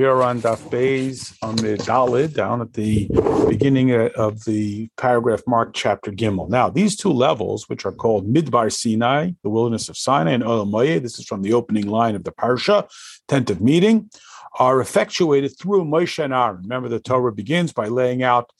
We 0.00 0.06
are 0.06 0.22
on 0.22 0.40
Daf 0.40 0.60
Beis 0.70 1.36
on 1.42 1.56
the 1.56 1.76
Dalid 1.76 2.32
down 2.32 2.62
at 2.62 2.72
the 2.72 3.06
beginning 3.46 3.92
of 3.92 4.42
the 4.46 4.88
paragraph 4.96 5.42
marked 5.46 5.76
chapter 5.76 6.10
Gimel. 6.10 6.48
Now, 6.48 6.70
these 6.70 6.96
two 6.96 7.12
levels, 7.12 7.68
which 7.68 7.84
are 7.84 7.92
called 7.92 8.26
Midbar 8.26 8.72
Sinai, 8.72 9.32
the 9.42 9.50
wilderness 9.50 9.90
of 9.90 9.98
Sinai, 9.98 10.30
and 10.30 10.42
Oel 10.42 10.66
Moye, 10.66 11.00
this 11.00 11.18
is 11.18 11.26
from 11.26 11.42
the 11.42 11.52
opening 11.52 11.86
line 11.86 12.14
of 12.14 12.24
the 12.24 12.32
parsha, 12.32 12.88
tent 13.28 13.50
of 13.50 13.60
meeting, 13.60 14.08
are 14.58 14.80
effectuated 14.80 15.58
through 15.58 15.84
Moshe 15.84 16.18
and 16.24 16.32
Aaron. 16.32 16.62
Remember, 16.62 16.88
the 16.88 16.98
Torah 16.98 17.30
begins 17.30 17.74
by 17.74 17.88
laying 17.88 18.22
out 18.22 18.50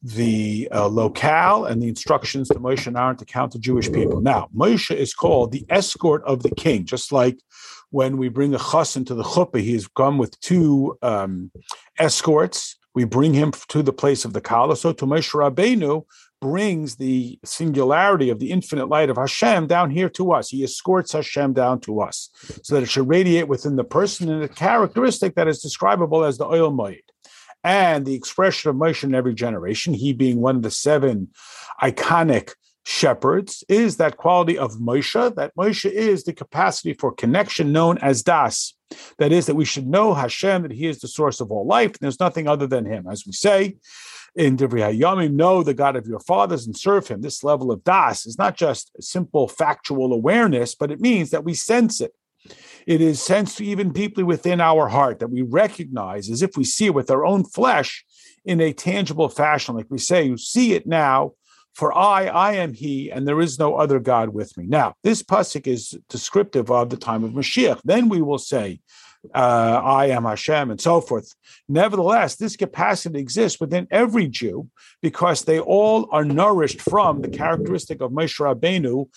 the 0.00 0.68
uh, 0.72 0.86
locale 0.86 1.64
and 1.64 1.82
the 1.82 1.88
instructions 1.88 2.46
to 2.50 2.60
Moshe 2.60 2.86
and 2.86 2.96
Aaron 2.96 3.16
to 3.16 3.24
count 3.24 3.52
the 3.52 3.58
Jewish 3.58 3.90
people. 3.90 4.20
Now, 4.20 4.48
Moshe 4.56 4.94
is 4.94 5.12
called 5.12 5.50
the 5.50 5.66
escort 5.68 6.22
of 6.22 6.44
the 6.44 6.54
king, 6.54 6.84
just 6.84 7.10
like 7.10 7.40
when 7.94 8.16
we 8.16 8.28
bring 8.28 8.52
a 8.52 8.58
chassan 8.58 8.96
into 8.96 9.14
the 9.14 9.22
chuppah, 9.22 9.60
he 9.60 9.72
has 9.72 9.86
come 9.86 10.18
with 10.18 10.38
two 10.40 10.98
um, 11.00 11.52
escorts. 11.96 12.76
We 12.92 13.04
bring 13.04 13.34
him 13.34 13.52
to 13.68 13.84
the 13.84 13.92
place 13.92 14.24
of 14.24 14.32
the 14.32 14.40
kala. 14.40 14.76
So 14.76 14.92
to 14.92 15.06
Moshe 15.06 15.30
Rabbeinu 15.30 16.04
brings 16.40 16.96
the 16.96 17.38
singularity 17.44 18.30
of 18.30 18.40
the 18.40 18.50
infinite 18.50 18.86
light 18.88 19.10
of 19.10 19.16
Hashem 19.16 19.68
down 19.68 19.90
here 19.90 20.08
to 20.08 20.32
us. 20.32 20.48
He 20.48 20.64
escorts 20.64 21.12
Hashem 21.12 21.52
down 21.52 21.78
to 21.82 22.00
us 22.00 22.30
so 22.64 22.74
that 22.74 22.82
it 22.82 22.88
should 22.88 23.08
radiate 23.08 23.46
within 23.46 23.76
the 23.76 23.84
person 23.84 24.28
in 24.28 24.42
a 24.42 24.48
characteristic 24.48 25.36
that 25.36 25.46
is 25.46 25.62
describable 25.62 26.24
as 26.24 26.36
the 26.36 26.46
oil 26.46 26.72
moed. 26.72 26.98
And 27.62 28.04
the 28.04 28.14
expression 28.14 28.70
of 28.70 28.76
Moshe 28.76 29.04
in 29.04 29.14
every 29.14 29.34
generation, 29.34 29.94
he 29.94 30.12
being 30.12 30.40
one 30.40 30.56
of 30.56 30.62
the 30.62 30.70
seven 30.72 31.28
iconic 31.80 32.54
shepherds, 32.84 33.64
is 33.68 33.96
that 33.96 34.16
quality 34.16 34.58
of 34.58 34.74
Moshe, 34.74 35.34
that 35.34 35.56
Moshe 35.56 35.90
is 35.90 36.24
the 36.24 36.32
capacity 36.32 36.92
for 36.92 37.12
connection 37.12 37.72
known 37.72 37.98
as 37.98 38.22
Das. 38.22 38.74
That 39.18 39.32
is, 39.32 39.46
that 39.46 39.56
we 39.56 39.64
should 39.64 39.86
know 39.86 40.14
Hashem, 40.14 40.62
that 40.62 40.72
he 40.72 40.86
is 40.86 41.00
the 41.00 41.08
source 41.08 41.40
of 41.40 41.50
all 41.50 41.66
life, 41.66 41.90
and 41.90 41.98
there's 42.00 42.20
nothing 42.20 42.46
other 42.46 42.66
than 42.66 42.84
him. 42.84 43.06
As 43.10 43.24
we 43.26 43.32
say, 43.32 43.76
in 44.36 44.56
Divrei 44.56 44.98
Hayamim, 44.98 45.32
know 45.32 45.62
the 45.62 45.74
God 45.74 45.96
of 45.96 46.06
your 46.06 46.20
fathers 46.20 46.66
and 46.66 46.76
serve 46.76 47.08
him. 47.08 47.22
This 47.22 47.44
level 47.44 47.70
of 47.70 47.84
das 47.84 48.26
is 48.26 48.38
not 48.38 48.56
just 48.56 48.90
simple 49.00 49.48
factual 49.48 50.12
awareness, 50.12 50.74
but 50.74 50.90
it 50.90 51.00
means 51.00 51.30
that 51.30 51.44
we 51.44 51.54
sense 51.54 52.00
it. 52.00 52.12
It 52.86 53.00
is 53.00 53.22
sensed 53.22 53.60
even 53.60 53.92
deeply 53.92 54.22
within 54.22 54.60
our 54.60 54.88
heart 54.88 55.20
that 55.20 55.30
we 55.30 55.42
recognize 55.42 56.28
as 56.28 56.42
if 56.42 56.56
we 56.56 56.64
see 56.64 56.86
it 56.86 56.94
with 56.94 57.10
our 57.10 57.24
own 57.24 57.44
flesh 57.44 58.04
in 58.44 58.60
a 58.60 58.72
tangible 58.74 59.28
fashion. 59.28 59.74
Like 59.74 59.86
we 59.88 59.98
say, 59.98 60.24
you 60.24 60.36
see 60.36 60.74
it 60.74 60.86
now, 60.86 61.32
for 61.74 61.96
I, 61.96 62.26
I 62.26 62.52
am 62.52 62.72
He, 62.72 63.10
and 63.10 63.26
there 63.26 63.40
is 63.40 63.58
no 63.58 63.76
other 63.76 63.98
God 63.98 64.30
with 64.30 64.56
me. 64.56 64.64
Now, 64.66 64.94
this 65.02 65.22
pasuk 65.22 65.66
is 65.66 65.98
descriptive 66.08 66.70
of 66.70 66.90
the 66.90 66.96
time 66.96 67.24
of 67.24 67.32
Mashiach. 67.32 67.80
Then 67.84 68.08
we 68.08 68.22
will 68.22 68.38
say, 68.38 68.80
uh, 69.34 69.80
I 69.82 70.06
am 70.06 70.24
Hashem, 70.24 70.70
and 70.70 70.80
so 70.80 71.00
forth. 71.00 71.34
Nevertheless, 71.68 72.36
this 72.36 72.56
capacity 72.56 73.18
exists 73.18 73.58
within 73.58 73.88
every 73.90 74.28
Jew 74.28 74.68
because 75.00 75.42
they 75.42 75.58
all 75.58 76.08
are 76.12 76.24
nourished 76.24 76.80
from 76.80 77.22
the 77.22 77.28
characteristic 77.28 78.00
of 78.00 78.12
Moshe 78.12 78.38
Rabbeinu 78.38 79.08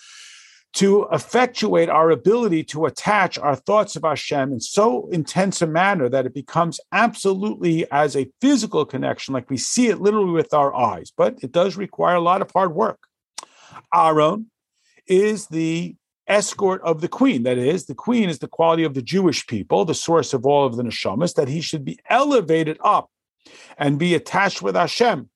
to 0.74 1.08
effectuate 1.12 1.88
our 1.88 2.10
ability 2.10 2.62
to 2.62 2.86
attach 2.86 3.38
our 3.38 3.56
thoughts 3.56 3.96
of 3.96 4.02
Hashem 4.02 4.52
in 4.52 4.60
so 4.60 5.08
intense 5.10 5.62
a 5.62 5.66
manner 5.66 6.08
that 6.08 6.26
it 6.26 6.34
becomes 6.34 6.78
absolutely 6.92 7.90
as 7.90 8.14
a 8.14 8.30
physical 8.40 8.84
connection, 8.84 9.34
like 9.34 9.50
we 9.50 9.56
see 9.56 9.88
it 9.88 10.00
literally 10.00 10.32
with 10.32 10.52
our 10.52 10.74
eyes. 10.74 11.10
But 11.16 11.38
it 11.42 11.52
does 11.52 11.76
require 11.76 12.16
a 12.16 12.20
lot 12.20 12.42
of 12.42 12.50
hard 12.50 12.74
work. 12.74 13.00
Aaron 13.94 14.50
is 15.06 15.46
the 15.46 15.96
escort 16.26 16.82
of 16.82 17.00
the 17.00 17.08
queen. 17.08 17.44
That 17.44 17.58
is, 17.58 17.86
the 17.86 17.94
queen 17.94 18.28
is 18.28 18.38
the 18.38 18.48
quality 18.48 18.84
of 18.84 18.94
the 18.94 19.02
Jewish 19.02 19.46
people, 19.46 19.84
the 19.84 19.94
source 19.94 20.34
of 20.34 20.44
all 20.44 20.66
of 20.66 20.76
the 20.76 20.82
neshamas, 20.82 21.34
that 21.34 21.48
he 21.48 21.62
should 21.62 21.84
be 21.84 21.98
elevated 22.10 22.78
up 22.84 23.10
and 23.78 23.98
be 23.98 24.14
attached 24.14 24.60
with 24.60 24.76
Hashem, 24.76 25.30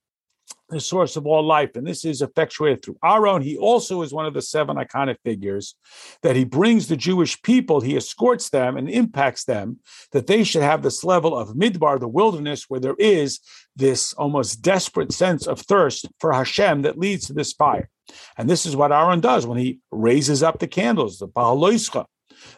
the 0.68 0.80
source 0.80 1.16
of 1.16 1.26
all 1.26 1.44
life. 1.44 1.76
And 1.76 1.86
this 1.86 2.04
is 2.04 2.22
effectuated 2.22 2.82
through 2.82 2.98
Aaron. 3.04 3.42
He 3.42 3.56
also 3.56 4.02
is 4.02 4.12
one 4.12 4.26
of 4.26 4.34
the 4.34 4.42
seven 4.42 4.76
iconic 4.76 5.16
figures 5.24 5.74
that 6.22 6.36
he 6.36 6.44
brings 6.44 6.88
the 6.88 6.96
Jewish 6.96 7.40
people, 7.42 7.80
he 7.80 7.96
escorts 7.96 8.50
them 8.50 8.76
and 8.76 8.88
impacts 8.88 9.44
them, 9.44 9.78
that 10.12 10.26
they 10.26 10.44
should 10.44 10.62
have 10.62 10.82
this 10.82 11.04
level 11.04 11.36
of 11.36 11.50
midbar, 11.50 12.00
the 12.00 12.08
wilderness, 12.08 12.64
where 12.68 12.80
there 12.80 12.96
is 12.98 13.40
this 13.76 14.12
almost 14.14 14.62
desperate 14.62 15.12
sense 15.12 15.46
of 15.46 15.60
thirst 15.60 16.08
for 16.20 16.32
Hashem 16.32 16.82
that 16.82 16.98
leads 16.98 17.26
to 17.26 17.32
this 17.32 17.52
fire. 17.52 17.88
And 18.36 18.48
this 18.48 18.66
is 18.66 18.76
what 18.76 18.92
Aaron 18.92 19.20
does 19.20 19.46
when 19.46 19.58
he 19.58 19.80
raises 19.90 20.42
up 20.42 20.58
the 20.58 20.66
candles, 20.66 21.19
the 21.19 21.28
Bahaloischa. 21.28 22.06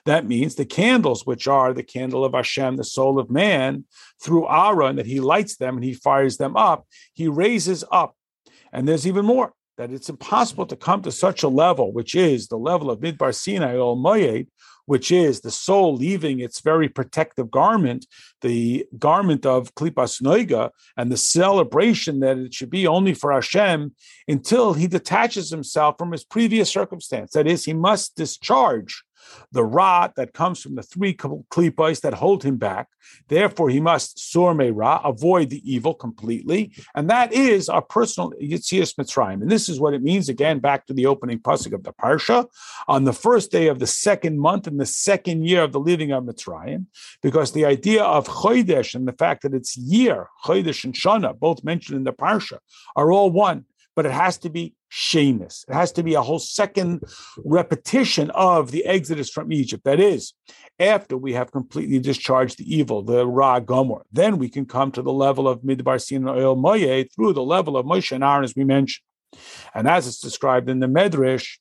That 0.05 0.27
means 0.27 0.55
the 0.55 0.65
candles, 0.65 1.27
which 1.27 1.47
are 1.49 1.73
the 1.73 1.83
candle 1.83 2.25
of 2.25 2.35
Hashem, 2.35 2.77
the 2.77 2.85
soul 2.85 3.19
of 3.19 3.31
man, 3.31 3.85
through 4.23 4.49
Aaron, 4.49 4.97
that 4.97 5.07
he 5.07 5.21
lights 5.21 5.57
them 5.57 5.77
and 5.77 5.85
he 5.85 5.95
fires 5.95 6.37
them 6.37 6.57
up, 6.57 6.87
he 7.13 7.29
raises 7.29 7.85
up. 7.91 8.17
And 8.73 8.89
there's 8.89 9.07
even 9.07 9.25
more 9.25 9.53
that 9.77 9.91
it's 9.91 10.09
impossible 10.09 10.67
to 10.67 10.77
come 10.77 11.03
to 11.03 11.11
such 11.11 11.43
a 11.43 11.49
level, 11.49 11.93
which 11.93 12.15
is 12.15 12.49
the 12.49 12.57
level 12.57 12.91
of 12.91 13.01
Midbar 13.01 13.35
Sinai 13.35 13.77
or 13.77 13.97
Moyed, 13.97 14.47
which 14.87 15.11
is 15.11 15.41
the 15.41 15.51
soul 15.51 15.97
leaving 15.97 16.41
its 16.41 16.61
very 16.61 16.89
protective 16.89 17.51
garment, 17.51 18.07
the 18.43 18.87
garment 18.99 19.47
of 19.47 19.75
Klipas 19.75 20.23
Noiga, 20.23 20.71
and 20.97 21.11
the 21.11 21.17
celebration 21.17 22.21
that 22.21 22.39
it 22.39 22.55
should 22.55 22.71
be 22.71 22.87
only 22.87 23.15
for 23.15 23.33
Hashem 23.33 23.95
until 24.29 24.75
he 24.75 24.87
detaches 24.87 25.51
himself 25.51 25.97
from 25.99 26.13
his 26.13 26.25
previous 26.25 26.71
circumstance. 26.71 27.33
That 27.33 27.47
is, 27.47 27.65
he 27.65 27.73
must 27.73 28.15
discharge 28.17 29.03
the 29.53 29.65
rot 29.65 30.15
that 30.17 30.33
comes 30.33 30.61
from 30.61 30.75
the 30.75 30.83
three 30.83 31.15
klipos 31.15 32.01
that 32.01 32.15
hold 32.15 32.43
him 32.43 32.57
back. 32.57 32.89
Therefore, 33.29 33.69
he 33.71 33.81
must 33.81 34.19
sorme 34.19 34.71
ra, 34.75 35.01
avoid 35.05 35.51
the 35.51 35.63
evil 35.71 35.95
completely, 35.95 36.73
and 36.95 37.09
that 37.11 37.33
is 37.33 37.69
our 37.69 37.83
personal 37.83 38.33
Yitzias 38.41 38.95
Mitzrayim. 38.95 39.43
And 39.43 39.51
this 39.51 39.69
is 39.69 39.79
what 39.79 39.95
it 39.95 40.03
means. 40.03 40.29
Again, 40.29 40.59
back 40.59 40.87
to 40.87 40.95
the 40.95 41.07
opening 41.07 41.39
pasuk 41.39 41.73
of 41.73 41.83
the 41.83 41.93
parsha 41.93 42.47
on 42.89 43.05
the 43.05 43.13
first 43.13 43.51
day 43.51 43.67
of 43.69 43.79
the 43.79 43.87
second 43.87 44.39
month 44.39 44.67
in 44.67 44.79
the 44.79 44.87
second 44.87 45.47
year 45.47 45.63
of 45.63 45.73
the 45.73 45.81
leaving 45.81 46.13
of 46.13 46.25
Mitzrayim, 46.25 46.87
because 47.23 47.53
the 47.53 47.65
idea 47.65 48.03
of 48.03 48.27
chodesh 48.27 48.95
and 48.95 49.07
the 49.07 49.13
fact 49.13 49.43
that 49.43 49.55
it's 49.55 49.77
year, 49.77 50.29
chodesh 50.45 50.85
and 50.85 50.95
shana, 50.95 51.39
both 51.39 51.63
mentioned 51.65 51.97
in 51.97 52.05
the 52.05 52.13
parsha, 52.13 52.59
are 52.97 53.13
all 53.13 53.31
one 53.31 53.65
but 53.97 54.07
it 54.07 54.13
has 54.13 54.39
to 54.39 54.51
be 54.51 54.75
Sheamus. 54.89 55.65
It 55.69 55.75
has 55.75 55.93
to 55.93 56.03
be 56.03 56.15
a 56.15 56.23
whole 56.23 56.39
second 56.39 57.03
repetition 57.45 58.31
of 58.31 58.71
the 58.71 58.85
exodus 58.85 59.31
from 59.31 59.53
Egypt. 59.53 59.85
That 59.85 60.01
is, 60.01 60.33
after 60.79 61.17
we 61.17 61.33
have 61.35 61.53
completely 61.53 61.99
discharged 61.99 62.59
the 62.59 62.75
evil, 62.75 63.03
the 63.03 63.27
Ra 63.27 63.61
Gomor, 63.61 64.03
then 64.13 64.39
we 64.39 64.49
can 64.49 64.67
come 64.67 64.93
to 64.93 65.03
the 65.03 65.13
level 65.13 65.49
of 65.49 65.63
Midbar 65.63 66.01
Sin 66.01 66.29
Oil 66.29 66.57
Moye 66.57 67.09
through 67.15 67.33
the 67.33 67.43
level 67.43 67.77
of 67.77 67.87
Moshe 67.87 68.13
and 68.13 68.25
Aaron, 68.25 68.45
as 68.45 68.55
we 68.57 68.65
mentioned. 68.65 69.05
And 69.75 69.89
as 69.89 70.07
it's 70.07 70.21
described 70.21 70.69
in 70.69 70.81
the 70.81 70.87
Medrash, 70.87 71.59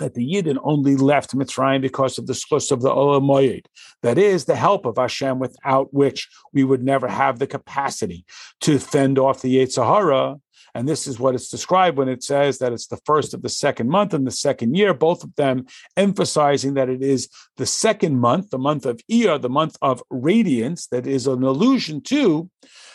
that 0.00 0.14
the 0.14 0.26
Yidden 0.26 0.58
only 0.62 0.96
left 0.96 1.36
Mitzrayim 1.36 1.80
because 1.80 2.18
of 2.18 2.26
the 2.26 2.32
schus 2.32 2.72
of 2.72 2.80
the 2.80 2.90
Olam 2.90 3.22
Moyed. 3.22 3.66
That 4.02 4.18
is 4.18 4.46
the 4.46 4.56
help 4.56 4.86
of 4.86 4.96
Hashem, 4.96 5.38
without 5.38 5.94
which 5.94 6.28
we 6.52 6.64
would 6.64 6.82
never 6.82 7.06
have 7.06 7.38
the 7.38 7.46
capacity 7.46 8.24
to 8.62 8.78
fend 8.78 9.18
off 9.18 9.42
the 9.42 9.66
Sahara. 9.66 10.36
And 10.74 10.88
this 10.88 11.06
is 11.06 11.18
what 11.18 11.34
it's 11.34 11.48
described 11.48 11.98
when 11.98 12.08
it 12.08 12.22
says 12.22 12.58
that 12.58 12.72
it's 12.72 12.86
the 12.86 13.00
first 13.04 13.34
of 13.34 13.42
the 13.42 13.48
second 13.48 13.88
month 13.88 14.14
and 14.14 14.26
the 14.26 14.30
second 14.30 14.76
year, 14.76 14.94
both 14.94 15.24
of 15.24 15.34
them 15.36 15.66
emphasizing 15.96 16.74
that 16.74 16.88
it 16.88 17.02
is 17.02 17.28
the 17.56 17.66
second 17.66 18.18
month, 18.18 18.50
the 18.50 18.58
month 18.58 18.86
of 18.86 19.00
Iyar, 19.10 19.40
the 19.40 19.48
month 19.48 19.76
of 19.82 20.02
radiance, 20.10 20.86
that 20.88 21.06
is 21.06 21.26
an 21.26 21.42
allusion 21.42 22.02
to 22.02 22.50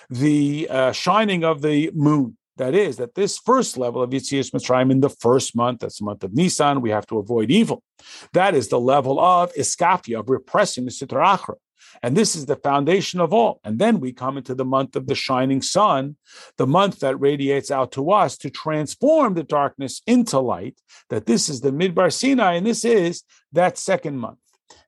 the 0.10 0.68
uh, 0.70 0.92
shining 0.92 1.44
of 1.44 1.62
the 1.62 1.92
moon. 1.94 2.38
That 2.58 2.74
is, 2.74 2.96
that 2.98 3.16
this 3.16 3.38
first 3.38 3.78
level 3.78 4.02
of 4.02 4.12
Yitzias 4.12 4.52
Mitzrayim 4.52 4.90
in 4.90 5.02
the 5.02 5.10
first 5.10 5.58
month, 5.58 5.82
that's 5.82 6.00
the 6.00 6.06
month 6.06 6.24
of 6.24 6.34
Nisan, 6.34 6.80
we 6.80 6.90
have 6.90 7.06
to 7.08 7.18
avoid 7.18 7.52
evil. 7.52 7.84
That 8.32 8.56
is 8.56 8.70
the 8.70 8.80
level 8.80 9.20
of 9.20 9.54
iskafia, 9.56 10.22
of 10.22 10.30
repressing 10.30 10.86
the 10.86 10.92
Sitra 10.92 11.38
Achra. 11.38 11.56
And 12.04 12.16
this 12.16 12.36
is 12.36 12.46
the 12.46 12.56
foundation 12.56 13.20
of 13.20 13.34
all. 13.34 13.60
And 13.64 13.80
then 13.80 14.00
we 14.00 14.14
come 14.14 14.38
into 14.38 14.56
the 14.56 14.66
month 14.66 14.96
of 14.96 15.08
the 15.08 15.16
shining 15.16 15.62
sun, 15.62 16.18
the 16.58 16.68
month 16.68 17.00
that 17.00 17.20
radiates 17.20 17.72
out 17.72 17.92
to 17.94 18.12
us 18.12 18.38
to 18.40 18.50
transform 18.50 19.34
the 19.34 19.44
darkness 19.44 20.02
into 20.06 20.40
light, 20.40 20.80
that 21.10 21.26
this 21.26 21.50
is 21.50 21.62
the 21.62 21.72
Midbar 21.72 22.12
Sinai, 22.12 22.54
and 22.54 22.66
this 22.66 22.86
is 22.86 23.24
that 23.54 23.78
second 23.78 24.18
month. 24.18 24.40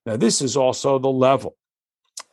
Now, 0.06 0.18
this 0.18 0.42
is 0.42 0.56
also 0.56 1.00
the 1.00 1.10
level 1.10 1.56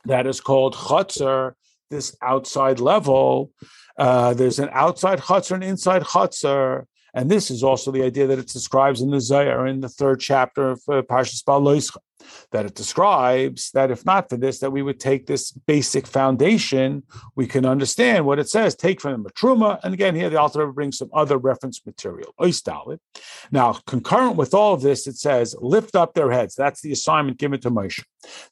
that 0.05 0.27
is 0.27 0.39
called 0.39 0.75
Chutzer, 0.75 1.53
this 1.89 2.15
outside 2.21 2.79
level. 2.79 3.51
Uh, 3.97 4.33
there's 4.33 4.59
an 4.59 4.69
outside 4.71 5.19
Chutzer 5.19 5.55
and 5.55 5.63
inside 5.63 6.03
Chutzer. 6.03 6.85
And 7.15 7.31
this 7.31 7.49
is 7.49 7.63
also 7.63 7.91
the 7.91 8.03
idea 8.03 8.27
that 8.27 8.39
it 8.39 8.47
describes 8.47 9.01
in 9.01 9.09
the 9.09 9.21
Zohar 9.21 9.65
in 9.65 9.79
the 9.79 9.89
third 9.89 10.19
chapter 10.19 10.71
of 10.71 10.81
uh, 10.89 11.01
Parshas 11.01 11.43
Baloischa, 11.43 11.97
that 12.51 12.65
it 12.65 12.75
describes 12.75 13.71
that 13.71 13.89
if 13.89 14.05
not 14.05 14.29
for 14.29 14.35
this, 14.35 14.59
that 14.59 14.71
we 14.71 14.81
would 14.81 14.99
take 14.99 15.25
this 15.25 15.51
basic 15.51 16.05
foundation, 16.05 17.03
we 17.35 17.47
can 17.47 17.65
understand 17.65 18.25
what 18.25 18.37
it 18.37 18.49
says, 18.49 18.75
take 18.75 18.99
from 18.99 19.23
the 19.23 19.29
Matruma. 19.29 19.79
And 19.83 19.93
again, 19.93 20.13
here 20.13 20.29
the 20.29 20.41
author 20.41 20.69
brings 20.73 20.97
some 20.97 21.09
other 21.13 21.37
reference 21.37 21.81
material. 21.85 22.33
Now, 23.49 23.73
concurrent 23.87 24.35
with 24.35 24.53
all 24.53 24.73
of 24.73 24.81
this, 24.81 25.07
it 25.07 25.15
says, 25.15 25.55
lift 25.59 25.95
up 25.95 26.15
their 26.15 26.31
heads. 26.31 26.53
That's 26.55 26.81
the 26.81 26.91
assignment 26.91 27.37
given 27.37 27.61
to 27.61 27.71
Moshe. 27.71 28.03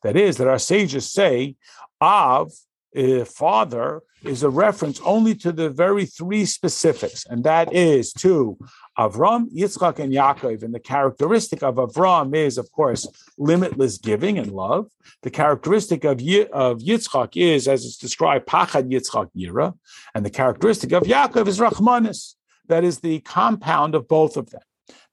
That 0.03 0.15
is, 0.15 0.37
that 0.37 0.47
our 0.47 0.59
sages 0.59 1.11
say, 1.11 1.55
Av 1.99 2.51
uh, 2.95 3.25
father 3.25 4.01
is 4.23 4.43
a 4.43 4.49
reference 4.49 5.01
only 5.03 5.35
to 5.35 5.51
the 5.51 5.69
very 5.69 6.05
three 6.05 6.45
specifics, 6.45 7.25
and 7.25 7.43
that 7.43 7.73
is 7.73 8.13
to 8.13 8.57
Avram, 8.97 9.51
Yitzchak, 9.53 9.99
and 9.99 10.13
Yaakov. 10.13 10.63
And 10.63 10.73
the 10.73 10.79
characteristic 10.79 11.61
of 11.61 11.75
Avram 11.75 12.35
is, 12.35 12.57
of 12.57 12.71
course, 12.71 13.07
limitless 13.37 13.97
giving 13.97 14.37
and 14.37 14.51
love. 14.51 14.87
The 15.23 15.29
characteristic 15.29 16.03
of, 16.03 16.21
y- 16.21 16.47
of 16.53 16.79
Yitzchak 16.79 17.35
is, 17.35 17.67
as 17.67 17.85
it's 17.85 17.97
described, 17.97 18.47
Pachad 18.47 18.91
Yitzchak 18.91 19.29
Yira, 19.35 19.73
and 20.15 20.25
the 20.25 20.29
characteristic 20.29 20.91
of 20.93 21.03
Yaakov 21.03 21.47
is 21.47 21.59
Rachmanis. 21.59 22.35
That 22.67 22.83
is 22.83 22.99
the 22.99 23.19
compound 23.19 23.93
of 23.93 24.07
both 24.07 24.37
of 24.37 24.49
them. 24.51 24.61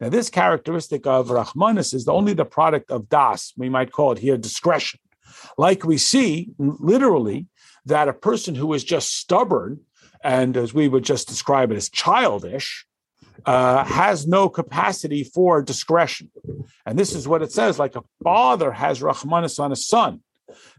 Now, 0.00 0.09
this 0.09 0.31
characteristic 0.31 1.06
of 1.06 1.29
Rachmanis 1.29 1.94
is 1.94 2.09
only 2.09 2.33
the 2.33 2.44
product 2.44 2.91
of 2.91 3.09
Das, 3.09 3.53
we 3.56 3.69
might 3.69 3.93
call 3.93 4.12
it 4.12 4.19
here 4.19 4.37
discretion. 4.37 5.00
Like 5.59 5.85
we 5.85 5.97
see 5.99 6.50
literally 6.59 7.47
that 7.87 8.09
a 8.09 8.12
person 8.12 8.55
who 8.55 8.73
is 8.73 8.85
just 8.85 9.17
stubborn 9.17 9.81
and 10.23 10.56
as 10.56 10.75
we 10.75 10.88
would 10.88 11.05
just 11.05 11.29
describe 11.29 11.71
it 11.71 11.77
as 11.77 11.88
childish 11.88 12.87
uh, 13.47 13.85
has 13.85 14.27
no 14.27 14.49
capacity 14.49 15.25
for 15.25 15.62
discretion. 15.62 16.31
And 16.85 16.99
this 16.99 17.15
is 17.15 17.27
what 17.27 17.43
it 17.43 17.53
says 17.53 17.79
like 17.79 17.97
a 17.97 18.03
father 18.23 18.73
has 18.73 19.00
Rahmanis 19.00 19.59
on 19.59 19.73
a 19.73 19.77
son, 19.77 20.21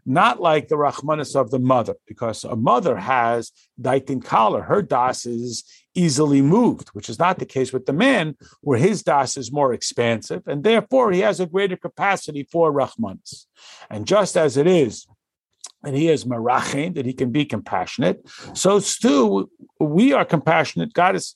not 0.05 0.39
like 0.39 0.67
the 0.67 0.75
Rahmanis 0.75 1.35
of 1.35 1.49
the 1.49 1.59
mother, 1.59 1.95
because 2.07 2.43
a 2.43 2.55
mother 2.55 2.97
has 2.97 3.51
Daitin 3.79 4.23
Kala, 4.23 4.61
her 4.61 4.81
das 4.81 5.25
is 5.25 5.63
easily 5.93 6.41
moved, 6.41 6.89
which 6.89 7.09
is 7.09 7.19
not 7.19 7.39
the 7.39 7.45
case 7.45 7.73
with 7.73 7.85
the 7.85 7.93
man, 7.93 8.35
where 8.61 8.79
his 8.79 9.03
das 9.03 9.37
is 9.37 9.51
more 9.51 9.73
expansive, 9.73 10.43
and 10.47 10.63
therefore 10.63 11.11
he 11.11 11.19
has 11.21 11.39
a 11.39 11.45
greater 11.45 11.77
capacity 11.77 12.47
for 12.51 12.71
Rahmanis. 12.71 13.45
And 13.89 14.05
just 14.05 14.37
as 14.37 14.55
it 14.55 14.67
is 14.67 15.07
and 15.83 15.95
he 15.95 16.09
is 16.09 16.25
marachin, 16.25 16.95
that 16.95 17.05
he 17.05 17.13
can 17.13 17.31
be 17.31 17.45
compassionate. 17.45 18.27
So 18.53 18.79
too, 18.79 19.49
we 19.79 20.13
are 20.13 20.25
compassionate. 20.25 20.93
God 20.93 21.15
is 21.15 21.35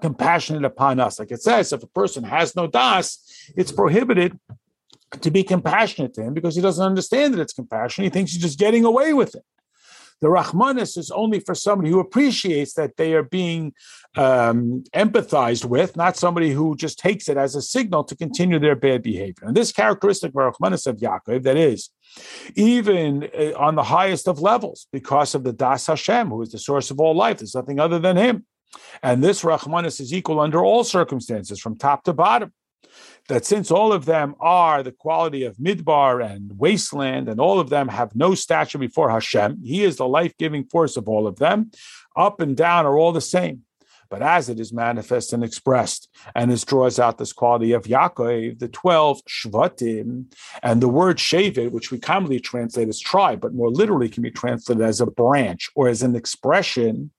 compassionate 0.00 0.64
upon 0.64 1.00
us. 1.00 1.18
Like 1.18 1.30
it 1.30 1.42
says, 1.42 1.72
if 1.72 1.82
a 1.82 1.88
person 1.88 2.24
has 2.24 2.54
no 2.54 2.66
das, 2.66 3.50
it's 3.56 3.72
prohibited 3.72 4.38
to 5.20 5.30
be 5.30 5.42
compassionate 5.42 6.14
to 6.14 6.22
him 6.22 6.34
because 6.34 6.56
he 6.56 6.62
doesn't 6.62 6.84
understand 6.84 7.34
that 7.34 7.40
it's 7.40 7.52
compassion. 7.52 8.04
He 8.04 8.10
thinks 8.10 8.32
he's 8.32 8.42
just 8.42 8.58
getting 8.58 8.84
away 8.84 9.12
with 9.12 9.34
it. 9.34 9.44
The 10.20 10.28
Rahmanis 10.28 10.96
is 10.96 11.10
only 11.10 11.40
for 11.40 11.54
somebody 11.54 11.90
who 11.90 12.00
appreciates 12.00 12.74
that 12.74 12.96
they 12.96 13.14
are 13.14 13.22
being 13.22 13.74
um, 14.16 14.84
empathized 14.94 15.64
with, 15.64 15.96
not 15.96 16.16
somebody 16.16 16.50
who 16.50 16.74
just 16.76 16.98
takes 16.98 17.28
it 17.28 17.36
as 17.36 17.54
a 17.54 17.62
signal 17.62 18.04
to 18.04 18.16
continue 18.16 18.58
their 18.58 18.76
bad 18.76 19.02
behavior. 19.02 19.46
And 19.46 19.56
this 19.56 19.72
characteristic 19.72 20.30
of 20.30 20.34
Rahmanis 20.34 20.86
of 20.86 20.96
Yaakov, 20.96 21.42
that 21.42 21.56
is, 21.56 21.90
even 22.54 23.28
uh, 23.38 23.52
on 23.58 23.74
the 23.74 23.82
highest 23.82 24.26
of 24.26 24.40
levels, 24.40 24.86
because 24.92 25.34
of 25.34 25.44
the 25.44 25.52
Das 25.52 25.86
Hashem, 25.86 26.28
who 26.28 26.42
is 26.42 26.50
the 26.50 26.58
source 26.58 26.90
of 26.90 26.98
all 26.98 27.14
life, 27.14 27.38
there's 27.38 27.54
nothing 27.54 27.78
other 27.78 27.98
than 27.98 28.16
Him. 28.16 28.46
And 29.02 29.22
this 29.22 29.42
Rahmanis 29.42 30.00
is 30.00 30.12
equal 30.12 30.40
under 30.40 30.64
all 30.64 30.84
circumstances, 30.84 31.60
from 31.60 31.76
top 31.76 32.04
to 32.04 32.12
bottom 32.12 32.52
that 33.28 33.44
since 33.44 33.70
all 33.70 33.92
of 33.92 34.04
them 34.04 34.34
are 34.40 34.82
the 34.82 34.92
quality 34.92 35.44
of 35.44 35.56
midbar 35.56 36.24
and 36.24 36.52
wasteland, 36.58 37.28
and 37.28 37.40
all 37.40 37.58
of 37.58 37.70
them 37.70 37.88
have 37.88 38.14
no 38.14 38.34
stature 38.34 38.78
before 38.78 39.10
Hashem, 39.10 39.62
He 39.64 39.82
is 39.82 39.96
the 39.96 40.08
life 40.08 40.36
giving 40.38 40.64
force 40.64 40.96
of 40.96 41.08
all 41.08 41.26
of 41.26 41.36
them. 41.36 41.70
Up 42.16 42.40
and 42.40 42.56
down 42.56 42.86
are 42.86 42.96
all 42.96 43.12
the 43.12 43.20
same. 43.20 43.62
But 44.08 44.22
as 44.22 44.48
it 44.48 44.60
is 44.60 44.72
manifest 44.72 45.32
and 45.32 45.42
expressed, 45.42 46.08
and 46.34 46.52
it 46.52 46.64
draws 46.64 47.00
out 47.00 47.18
this 47.18 47.32
quality 47.32 47.72
of 47.72 47.84
Yaakov, 47.84 48.60
the 48.60 48.68
12 48.68 49.20
Shvatim, 49.24 50.32
and 50.62 50.80
the 50.80 50.88
word 50.88 51.16
Shevet, 51.16 51.72
which 51.72 51.90
we 51.90 51.98
commonly 51.98 52.38
translate 52.38 52.88
as 52.88 53.00
tribe, 53.00 53.40
but 53.40 53.54
more 53.54 53.70
literally 53.70 54.08
can 54.08 54.22
be 54.22 54.30
translated 54.30 54.84
as 54.84 55.00
a 55.00 55.06
branch 55.06 55.70
or 55.74 55.88
as 55.88 56.02
an 56.02 56.14
expression 56.14 57.10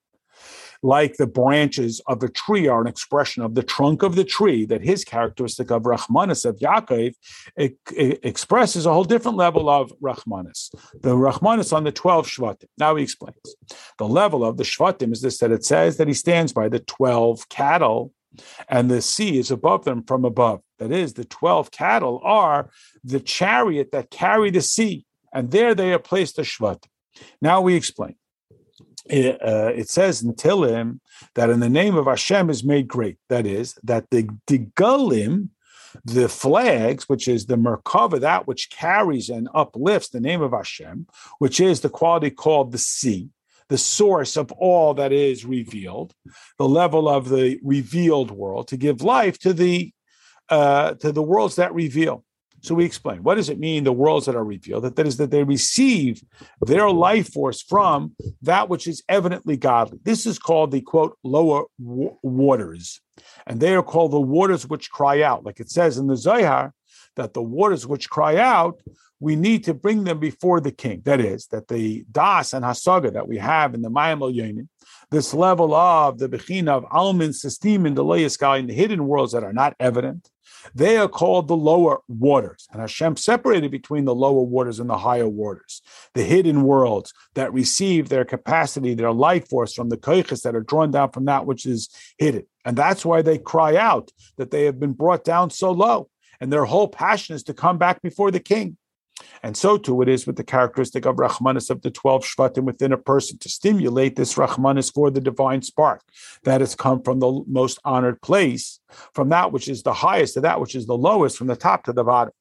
like 0.84 1.18
the 1.18 1.28
branches 1.28 2.02
of 2.08 2.24
a 2.24 2.30
tree 2.30 2.68
are 2.68 2.82
an 2.82 2.88
expression 2.88 3.44
of 3.44 3.56
the 3.56 3.64
trunk 3.64 4.04
of 4.04 4.16
the 4.16 4.24
tree, 4.24 4.66
that 4.66 4.82
his 4.82 5.04
characteristic 5.04 5.72
of 5.72 5.84
Rahmanis, 5.84 6.46
of 6.46 6.58
Yaakov, 6.58 7.14
it, 7.56 7.78
it 7.96 8.20
expresses 8.24 8.86
a 8.86 8.94
whole 8.94 9.04
different 9.04 9.38
level 9.38 9.70
of 9.70 9.92
Rahmanis. 10.02 10.70
The 11.02 11.16
Rahmanis 11.16 11.74
on 11.74 11.84
the 11.84 11.92
12 11.92 12.28
Shvatim. 12.28 12.66
Now 12.78 12.96
he 12.96 13.04
explains. 13.04 13.56
The 13.98 14.08
level 14.08 14.46
of 14.46 14.58
the 14.58 14.64
Shvatim 14.64 15.12
is 15.12 15.22
this 15.22 15.40
that 15.40 15.52
it 15.52 15.66
says 15.66 15.98
that 15.98 16.08
he 16.08 16.14
stands 16.14 16.54
by 16.54 16.70
the 16.70 16.80
12 16.80 17.50
cattle 17.50 18.14
and 18.70 18.90
the 18.90 19.02
sea 19.02 19.38
is 19.40 19.52
above 19.52 19.86
them 19.86 20.04
from 20.04 20.26
above. 20.26 20.62
That 20.80 20.92
is, 20.92 21.14
the 21.14 21.26
12 21.26 21.72
cattle 21.72 22.22
are 22.24 22.70
the 23.04 23.20
chariot 23.20 23.92
that 23.92 24.12
carry 24.12 24.52
the 24.52 24.62
sea, 24.62 25.06
and 25.34 25.52
there 25.52 25.74
they 25.74 25.94
are 25.94 26.00
placed 26.00 26.36
the 26.36 26.44
Shvat. 26.44 26.84
Now 27.42 27.62
we 27.62 27.76
explain 27.76 28.16
it, 29.10 29.42
uh, 29.42 29.72
it 29.76 29.90
says 29.90 30.22
in 30.22 30.34
Tilim 30.34 31.00
that 31.36 31.50
in 31.50 31.60
the 31.60 31.70
name 31.70 31.96
of 31.96 32.06
Hashem 32.06 32.50
is 32.50 32.64
made 32.64 32.88
great. 32.88 33.18
That 33.30 33.46
is, 33.46 33.78
that 33.84 34.10
the 34.12 34.30
Digalim, 34.48 35.50
the 36.06 36.30
flags, 36.30 37.10
which 37.10 37.28
is 37.28 37.46
the 37.46 37.56
Merkava, 37.56 38.20
that 38.20 38.48
which 38.48 38.70
carries 38.70 39.30
and 39.30 39.50
uplifts 39.54 40.10
the 40.10 40.20
name 40.20 40.42
of 40.42 40.52
Hashem, 40.52 41.08
which 41.40 41.60
is 41.60 41.82
the 41.82 41.90
quality 41.90 42.30
called 42.30 42.72
the 42.72 42.78
sea, 42.78 43.30
the 43.70 43.78
source 43.78 44.38
of 44.38 44.52
all 44.54 44.94
that 44.96 45.12
is 45.12 45.46
revealed, 45.46 46.14
the 46.58 46.68
level 46.68 47.10
of 47.10 47.30
the 47.30 47.60
revealed 47.64 48.32
world, 48.32 48.68
to 48.70 48.78
give 48.78 49.02
life 49.02 49.38
to 49.40 49.54
the 49.54 49.92
uh, 50.50 50.94
to 50.94 51.12
the 51.12 51.22
worlds 51.22 51.58
that 51.58 51.74
reveal. 51.74 52.24
So 52.62 52.76
we 52.76 52.86
explain 52.86 53.24
what 53.24 53.36
does 53.36 53.50
it 53.50 53.60
mean 53.60 53.84
the 53.84 53.92
worlds 53.92 54.26
that 54.26 54.36
are 54.36 54.44
revealed? 54.44 54.84
That, 54.84 54.96
that 54.96 55.08
is 55.08 55.18
that 55.18 55.32
they 55.32 55.44
receive 55.44 56.22
their 56.62 56.90
life 56.90 57.32
force 57.32 57.62
from 57.62 58.16
that 58.42 58.70
which 58.70 58.88
is 58.88 59.04
evidently 59.08 59.58
godly. 59.58 60.00
This 60.04 60.26
is 60.26 60.40
called 60.40 60.72
the 60.72 60.82
quote 60.82 61.18
lower 61.24 61.66
w- 61.80 62.18
waters, 62.24 63.00
and 63.46 63.60
they 63.60 63.76
are 63.76 63.84
called 63.84 64.12
the 64.12 64.20
waters 64.20 64.68
which 64.68 64.92
cry 64.92 65.22
out, 65.22 65.46
like 65.46 65.60
it 65.60 65.70
says 65.70 65.98
in 65.98 66.08
the 66.08 66.18
Zohar 66.18 66.74
that 67.18 67.34
the 67.34 67.42
waters 67.42 67.86
which 67.86 68.10
cry 68.10 68.38
out, 68.38 68.80
we 69.20 69.36
need 69.36 69.64
to 69.66 69.74
bring 69.74 70.04
them 70.04 70.20
before 70.20 70.60
the 70.60 70.72
king. 70.72 71.02
That 71.06 71.20
is, 71.20 71.48
that 71.48 71.68
the 71.68 72.06
das 72.12 72.54
and 72.54 72.64
hasaga 72.64 73.14
that 73.14 73.28
we 73.28 73.38
have 73.38 73.74
in 73.74 73.82
the 73.82 73.90
Mayim 73.90 74.20
Yonim, 74.20 74.68
this 75.12 75.34
level 75.34 75.74
of 75.74 76.20
the 76.20 76.30
bechina 76.30 76.70
of 76.70 76.84
almin 76.86 77.34
system 77.34 77.86
in 77.86 77.96
the 77.96 78.04
loyaskai 78.04 78.60
in 78.60 78.68
the 78.68 78.74
hidden 78.74 79.08
worlds 79.08 79.34
that 79.34 79.44
are 79.44 79.54
not 79.54 79.76
evident, 79.80 80.30
they 80.76 80.98
are 80.98 81.08
called 81.08 81.48
the 81.48 81.56
lower 81.56 82.00
waters. 82.08 82.68
And 82.72 82.82
Hashem 82.82 83.18
separated 83.18 83.72
between 83.72 84.06
the 84.06 84.16
lower 84.16 84.42
waters 84.42 84.80
and 84.80 84.90
the 84.90 84.98
higher 84.98 85.28
waters, 85.28 85.82
the 86.14 86.24
hidden 86.24 86.64
worlds 86.64 87.14
that 87.36 87.54
receive 87.54 88.10
their 88.10 88.26
capacity, 88.26 88.94
their 88.94 89.12
life 89.12 89.48
force 89.50 89.74
from 89.74 89.90
the 89.90 89.98
koiches 89.98 90.42
that 90.44 90.56
are 90.56 90.62
drawn 90.62 90.92
down 90.92 91.12
from 91.12 91.26
that 91.26 91.46
which 91.46 91.66
is 91.66 91.90
hidden. 92.18 92.46
And 92.66 92.78
that's 92.78 93.06
why 93.06 93.22
they 93.22 93.38
cry 93.38 93.78
out 93.78 94.12
that 94.38 94.52
they 94.52 94.66
have 94.66 94.80
been 94.80 94.94
brought 94.94 95.24
down 95.24 95.50
so 95.50 95.72
low. 95.72 96.10
And 96.40 96.52
their 96.52 96.66
whole 96.66 96.88
passion 96.88 97.36
is 97.36 97.44
to 97.44 97.54
come 97.54 97.78
back 97.78 98.02
before 98.02 98.32
the 98.32 98.40
king. 98.40 98.78
And 99.42 99.58
so 99.58 99.78
too 99.78 100.02
it 100.02 100.10
is 100.10 100.28
with 100.28 100.36
the 100.36 100.44
characteristic 100.44 101.06
of 101.06 101.16
Rahmanis 101.16 101.70
of 101.70 101.82
the 101.82 101.92
12 101.92 102.24
Shvatim 102.24 102.64
within 102.64 102.92
a 102.92 102.98
person 102.98 103.38
to 103.40 103.50
stimulate 103.50 104.16
this 104.16 104.36
Rahmanis 104.36 104.94
for 104.94 105.10
the 105.10 105.22
divine 105.22 105.62
spark 105.62 106.02
that 106.44 106.62
has 106.62 106.76
come 106.76 107.02
from 107.02 107.20
the 107.20 107.44
most 107.48 107.80
honored 107.84 108.22
place, 108.22 108.80
from 109.14 109.30
that 109.30 109.52
which 109.52 109.68
is 109.68 109.84
the 109.84 109.94
highest 109.94 110.36
to 110.36 110.42
that 110.42 110.62
which 110.62 110.76
is 110.76 110.86
the 110.86 110.98
lowest, 110.98 111.38
from 111.38 111.48
the 111.48 111.56
top 111.56 111.84
to 111.86 111.94
the 111.94 112.04
bottom. 112.04 112.34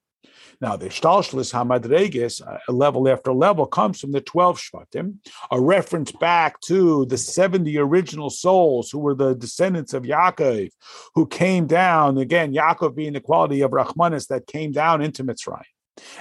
Now, 0.60 0.76
the 0.76 0.86
Shtalshlis 0.86 1.52
Hamadreges, 1.52 2.46
uh, 2.46 2.72
level 2.72 3.08
after 3.08 3.32
level, 3.32 3.66
comes 3.66 4.00
from 4.00 4.12
the 4.12 4.20
12 4.20 4.58
Shvatim, 4.58 5.16
a 5.50 5.60
reference 5.60 6.12
back 6.12 6.60
to 6.62 7.04
the 7.06 7.18
70 7.18 7.76
original 7.78 8.30
souls 8.30 8.90
who 8.90 8.98
were 8.98 9.14
the 9.14 9.34
descendants 9.34 9.92
of 9.92 10.04
Yaakov, 10.04 10.70
who 11.14 11.26
came 11.26 11.66
down, 11.66 12.18
again, 12.18 12.54
Yaakov 12.54 12.94
being 12.94 13.12
the 13.12 13.20
quality 13.20 13.60
of 13.60 13.70
Rahmanis 13.70 14.28
that 14.28 14.46
came 14.46 14.72
down 14.72 15.02
into 15.02 15.24
Mitzrayim. 15.24 15.62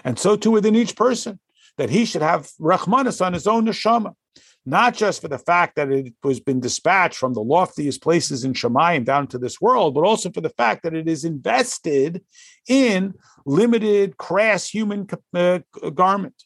And 0.04 0.20
so 0.20 0.36
too 0.36 0.52
within 0.52 0.76
each 0.76 0.96
person, 0.96 1.40
that 1.78 1.90
he 1.90 2.06
should 2.06 2.22
have 2.22 2.50
Rahmanis 2.60 3.26
on 3.26 3.34
his 3.34 3.48
own 3.48 3.66
neshama, 3.66 4.14
not 4.66 4.96
just 4.96 5.22
for 5.22 5.28
the 5.28 5.38
fact 5.38 5.76
that 5.76 5.92
it 5.92 6.14
was 6.24 6.40
been 6.40 6.60
dispatched 6.60 7.18
from 7.18 7.34
the 7.34 7.42
loftiest 7.42 8.02
places 8.02 8.44
in 8.44 8.54
Shemayim 8.54 9.06
down 9.06 9.28
to 9.28 9.38
this 9.38 9.62
world, 9.62 9.94
but 9.94 10.04
also 10.04 10.32
for 10.32 10.42
the 10.42 10.50
fact 10.50 10.84
that 10.84 10.96
it 10.96 11.08
is 11.08 11.24
invested 11.24 12.24
in 12.68 13.14
limited, 13.46 14.18
crass 14.18 14.68
human 14.68 15.08
uh, 15.34 15.60
garment. 15.94 16.44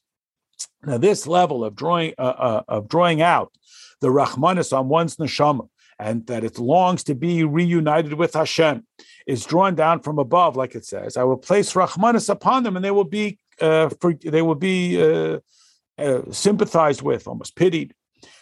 Now, 0.83 0.97
this 0.97 1.27
level 1.27 1.63
of 1.63 1.75
drawing 1.75 2.13
uh, 2.17 2.21
uh, 2.21 2.63
of 2.67 2.89
drawing 2.89 3.21
out 3.21 3.53
the 4.01 4.07
Rahmanis 4.07 4.77
on 4.77 4.89
one's 4.89 5.17
neshama 5.17 5.67
and 5.99 6.25
that 6.27 6.43
it 6.45 6.57
longs 6.57 7.03
to 7.03 7.13
be 7.13 7.43
reunited 7.43 8.13
with 8.13 8.33
Hashem, 8.33 8.87
is 9.27 9.45
drawn 9.45 9.75
down 9.75 9.99
from 9.99 10.17
above, 10.17 10.55
like 10.55 10.73
it 10.73 10.85
says. 10.85 11.17
I 11.17 11.23
will 11.23 11.37
place 11.37 11.73
Rahmanis 11.73 12.29
upon 12.29 12.63
them, 12.63 12.77
and 12.77 12.83
they 12.83 12.91
will 12.91 13.03
be 13.03 13.37
uh, 13.59 13.89
for, 13.99 14.13
they 14.13 14.41
will 14.41 14.55
be 14.55 15.01
uh, 15.01 15.39
uh, 15.97 16.21
sympathized 16.31 17.01
with, 17.01 17.27
almost 17.27 17.55
pitied. 17.55 17.93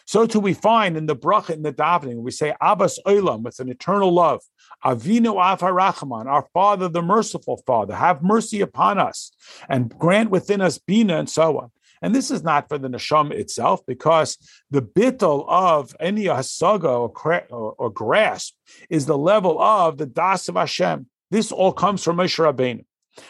So 0.08 0.26
too 0.26 0.40
we 0.40 0.54
find 0.54 0.96
in 0.96 1.06
the 1.06 1.18
bracha 1.18 1.50
in 1.50 1.64
the 1.64 1.74
davening, 1.74 2.22
we 2.22 2.32
say 2.32 2.56
Abbas 2.62 2.98
Olam 3.06 3.44
with 3.44 3.60
an 3.60 3.68
eternal 3.68 4.12
love. 4.12 4.42
Avinu 4.86 5.36
Avarachman, 5.36 6.28
our 6.28 6.48
Father, 6.54 6.88
the 6.88 7.02
merciful 7.02 7.62
Father, 7.68 7.94
have 7.94 8.24
mercy 8.24 8.62
upon 8.62 9.00
us 9.00 9.32
and 9.68 9.90
grant 10.00 10.30
within 10.30 10.62
us 10.62 10.78
bina 10.78 11.18
and 11.18 11.30
so 11.30 11.58
on. 11.60 11.72
And 12.02 12.16
this 12.16 12.32
is 12.32 12.42
not 12.42 12.70
for 12.70 12.78
the 12.78 12.88
neshama 12.88 13.32
itself, 13.32 13.82
because 13.86 14.38
the 14.72 14.82
bittel 14.82 15.46
of 15.50 15.94
any 16.00 16.26
hasaga 16.26 16.86
or, 16.86 17.76
or, 17.78 17.90
grasp 17.90 18.54
is 18.90 19.08
the 19.08 19.18
level 19.18 19.60
of 19.60 19.98
the 19.98 20.06
das 20.06 20.48
of 20.48 20.56
Hashem. 20.56 21.08
This 21.32 21.52
all 21.52 21.74
comes 21.74 22.04
from 22.04 22.18
Moshe 22.18 22.38
Rabbeinu. 22.38 22.86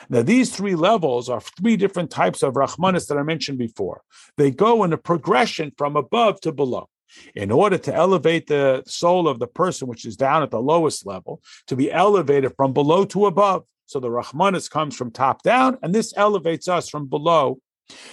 Now, 0.10 0.22
these 0.22 0.56
three 0.56 0.76
levels 0.76 1.30
are 1.30 1.42
three 1.42 1.78
different 1.78 2.12
types 2.12 2.44
of 2.44 2.54
Rahmanis 2.54 3.08
that 3.08 3.18
I 3.18 3.24
mentioned 3.24 3.58
before. 3.58 4.02
They 4.38 4.52
go 4.52 4.84
in 4.84 4.94
a 4.94 4.98
progression 4.98 5.72
from 5.78 5.96
above 5.96 6.42
to 6.42 6.52
below. 6.52 6.90
In 7.36 7.52
order 7.52 7.78
to 7.78 7.94
elevate 7.94 8.48
the 8.48 8.84
soul 8.86 9.30
of 9.30 9.40
the 9.40 9.48
person, 9.48 9.88
which 9.88 10.06
is 10.06 10.18
down 10.18 10.44
at 10.44 10.52
the 10.52 10.62
lowest 10.62 11.06
level, 11.06 11.42
to 11.68 11.76
be 11.76 11.92
elevated 11.92 12.54
from 12.58 12.74
below 12.74 13.06
to 13.06 13.28
above. 13.28 13.64
So 13.86 14.02
the 14.02 14.10
Rahmanis 14.10 14.70
comes 14.70 14.96
from 14.96 15.12
top 15.12 15.42
down, 15.42 15.78
and 15.82 15.96
this 15.96 16.14
elevates 16.18 16.68
us 16.68 16.90
from 16.90 17.08
below. 17.08 17.60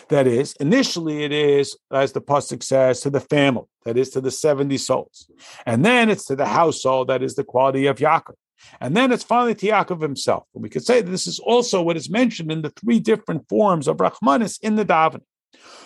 That 0.09 0.29
is, 0.29 0.55
initially 0.61 1.25
it 1.25 1.33
is, 1.33 1.77
as 1.91 2.13
the 2.13 2.21
Pasuk 2.21 2.63
says, 2.63 3.01
to 3.01 3.11
the 3.11 3.21
family, 3.21 3.65
that 3.85 3.99
is 3.99 4.11
to 4.11 4.21
the 4.21 4.31
70 4.31 4.79
souls. 4.79 5.29
And 5.67 5.85
then 5.85 6.11
it's 6.11 6.27
to 6.27 6.37
the 6.37 6.47
household, 6.47 7.09
that 7.09 7.25
is 7.25 7.35
the 7.35 7.43
quality 7.43 7.87
of 7.87 7.97
Yaakov. 7.97 8.35
And 8.81 8.97
then 8.97 9.13
it's 9.13 9.25
finally 9.25 9.55
to 9.55 9.97
himself. 10.01 10.45
And 10.55 10.63
we 10.63 10.69
could 10.69 10.85
say 10.85 11.01
this 11.01 11.27
is 11.27 11.39
also 11.39 11.83
what 11.83 11.97
is 11.97 12.11
mentioned 12.11 12.51
in 12.51 12.63
the 12.63 12.71
three 12.71 13.01
different 13.01 13.49
forms 13.49 13.89
of 13.89 13.99
Rahmanis 13.99 14.59
in 14.61 14.77
the 14.77 14.85
davening. 14.85 15.23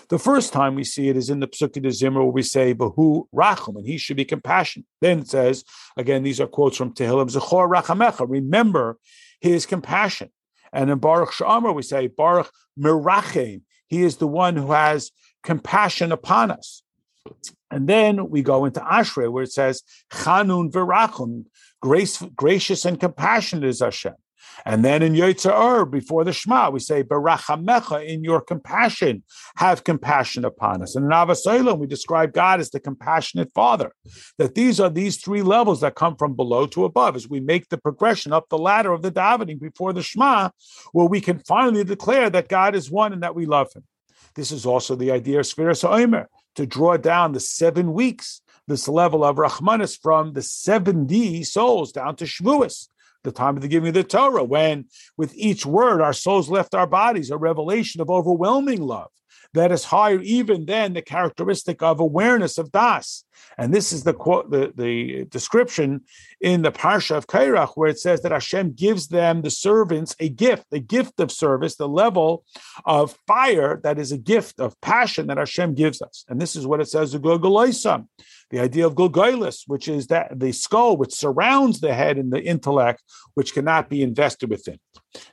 The 0.08 0.18
first 0.18 0.52
time 0.52 0.75
we 0.75 0.85
see 0.85 1.08
it 1.08 1.16
is 1.16 1.28
in 1.28 1.40
the 1.40 1.47
Psukkah 1.47 1.82
de 1.82 1.88
Zimra 1.88 2.23
where 2.23 2.25
we 2.26 2.42
say, 2.42 2.75
Bahu 2.75 3.26
Racham, 3.35 3.76
and 3.76 3.87
he 3.87 3.99
should 3.99 4.16
be 4.16 4.25
compassionate. 4.25 4.87
Then 5.00 5.20
it 5.20 5.28
says, 5.28 5.64
again, 5.97 6.23
these 6.23 6.40
are 6.40 6.47
quotes 6.47 6.76
from 6.78 6.94
Tehillim, 6.94 7.30
Zechor 7.30 7.70
Rachamecha, 7.70 8.26
remember 8.28 8.97
his 9.40 9.66
compassion. 9.66 10.30
And 10.73 10.90
in 10.90 10.99
Baruch 10.99 11.32
She'amar, 11.32 11.73
we 11.73 11.82
say, 11.82 12.06
Baruch 12.06 12.50
Mirachem, 12.78 13.62
he 13.87 14.02
is 14.02 14.16
the 14.16 14.26
one 14.26 14.56
who 14.56 14.73
has 14.73 15.11
compassion 15.42 16.12
upon 16.12 16.50
us. 16.50 16.82
And 17.70 17.88
then 17.88 18.30
we 18.30 18.42
go 18.42 18.64
into 18.64 18.80
Ashrei, 18.80 19.30
where 19.30 19.44
it 19.44 19.52
says, 19.52 19.82
Chanun 20.10 20.70
Virachum, 20.70 21.44
Grace, 21.80 22.22
gracious 22.34 22.84
and 22.84 22.98
compassionate 22.98 23.68
is 23.68 23.80
Hashem. 23.80 24.14
And 24.64 24.84
then 24.84 25.02
in 25.02 25.12
Yitzhar, 25.12 25.88
before 25.88 26.25
the 26.25 26.32
Shema, 26.32 26.70
we 26.70 26.80
say, 26.80 27.04
Barachamecha, 27.04 28.04
in 28.04 28.25
your 28.25 28.40
compassion, 28.40 29.22
have 29.56 29.84
compassion 29.84 30.44
upon 30.44 30.82
us. 30.82 30.96
And 30.96 31.04
in 31.04 31.10
Avasoilam, 31.12 31.78
we 31.78 31.87
describe 31.87 32.32
God 32.32 32.58
as 32.58 32.70
the 32.70 32.80
compassionate 32.80 33.52
Father. 33.54 33.92
That 34.38 34.56
these 34.56 34.80
are 34.80 34.90
these 34.90 35.18
three 35.18 35.42
levels 35.42 35.80
that 35.82 35.94
come 35.94 36.16
from 36.16 36.34
below 36.34 36.66
to 36.68 36.84
above 36.84 37.14
as 37.14 37.28
we 37.28 37.38
make 37.38 37.68
the 37.68 37.78
progression 37.78 38.32
up 38.32 38.48
the 38.48 38.58
ladder 38.58 38.92
of 38.92 39.02
the 39.02 39.12
davening 39.12 39.60
before 39.60 39.92
the 39.92 40.02
Shema, 40.02 40.50
where 40.92 41.06
we 41.06 41.20
can 41.20 41.38
finally 41.38 41.84
declare 41.84 42.28
that 42.30 42.48
God 42.48 42.75
is 42.75 42.90
one 42.90 43.12
and 43.12 43.22
that 43.22 43.37
we 43.37 43.46
love 43.46 43.72
him. 43.72 43.84
This 44.34 44.50
is 44.50 44.66
also 44.66 44.96
the 44.96 45.12
idea 45.12 45.40
of 45.40 45.46
Sfiras 45.46 45.88
Omer, 45.88 46.28
to 46.58 46.66
draw 46.66 46.96
down 46.96 47.30
the 47.30 47.38
seven 47.38 47.92
weeks 47.92 48.42
this 48.66 48.88
level 48.88 49.22
of 49.22 49.36
Rahmanis 49.36 49.96
from 49.96 50.32
the 50.32 50.42
70 50.42 51.44
souls 51.44 51.92
down 51.92 52.16
to 52.16 52.24
Shavuos, 52.24 52.88
the 53.22 53.30
time 53.30 53.54
of 53.54 53.62
the 53.62 53.68
giving 53.68 53.90
of 53.90 53.94
the 53.94 54.02
Torah, 54.02 54.42
when 54.42 54.86
with 55.16 55.32
each 55.36 55.64
word 55.64 56.00
our 56.00 56.12
souls 56.12 56.50
left 56.50 56.74
our 56.74 56.88
bodies, 56.88 57.30
a 57.30 57.36
revelation 57.36 58.00
of 58.00 58.10
overwhelming 58.10 58.82
love 58.82 59.12
that 59.54 59.72
is 59.72 59.84
higher 59.84 60.20
even 60.20 60.66
than 60.66 60.92
the 60.92 61.02
characteristic 61.02 61.82
of 61.82 62.00
awareness 62.00 62.58
of 62.58 62.70
das. 62.70 63.24
And 63.56 63.72
this 63.72 63.92
is 63.92 64.04
the 64.04 64.12
quote, 64.12 64.50
the, 64.50 64.72
the 64.76 65.24
description 65.26 66.02
in 66.40 66.62
the 66.62 66.72
Parsha 66.72 67.16
of 67.16 67.26
Kairach, 67.26 67.72
where 67.74 67.88
it 67.88 67.98
says 67.98 68.22
that 68.22 68.32
Hashem 68.32 68.74
gives 68.74 69.08
them, 69.08 69.42
the 69.42 69.50
servants, 69.50 70.14
a 70.20 70.28
gift, 70.28 70.66
a 70.72 70.80
gift 70.80 71.18
of 71.20 71.32
service, 71.32 71.76
the 71.76 71.88
level 71.88 72.44
of 72.84 73.16
fire 73.26 73.80
that 73.82 73.98
is 73.98 74.12
a 74.12 74.18
gift 74.18 74.60
of 74.60 74.78
passion 74.80 75.28
that 75.28 75.38
Hashem 75.38 75.74
gives 75.74 76.02
us. 76.02 76.24
And 76.28 76.40
this 76.40 76.54
is 76.54 76.66
what 76.66 76.80
it 76.80 76.88
says, 76.88 77.14
of 77.14 77.22
Gogolisam, 77.22 78.08
the 78.50 78.60
idea 78.60 78.86
of 78.86 78.94
Gulgoilis, 78.94 79.62
which 79.66 79.88
is 79.88 80.08
that 80.08 80.38
the 80.38 80.52
skull 80.52 80.96
which 80.96 81.14
surrounds 81.14 81.80
the 81.80 81.94
head 81.94 82.18
and 82.18 82.32
the 82.32 82.42
intellect, 82.42 83.02
which 83.34 83.54
cannot 83.54 83.88
be 83.88 84.02
invested 84.02 84.50
within. 84.50 84.78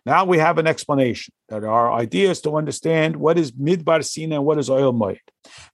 Now 0.05 0.25
we 0.25 0.37
have 0.37 0.57
an 0.57 0.67
explanation 0.67 1.33
that 1.49 1.63
our 1.63 1.91
idea 1.91 2.31
is 2.31 2.41
to 2.41 2.55
understand 2.55 3.15
what 3.15 3.37
is 3.37 3.51
Midbar 3.51 4.03
Sina 4.03 4.35
and 4.35 4.45
what 4.45 4.57
is 4.57 4.69
Oil 4.69 4.93
Moed. 4.93 5.19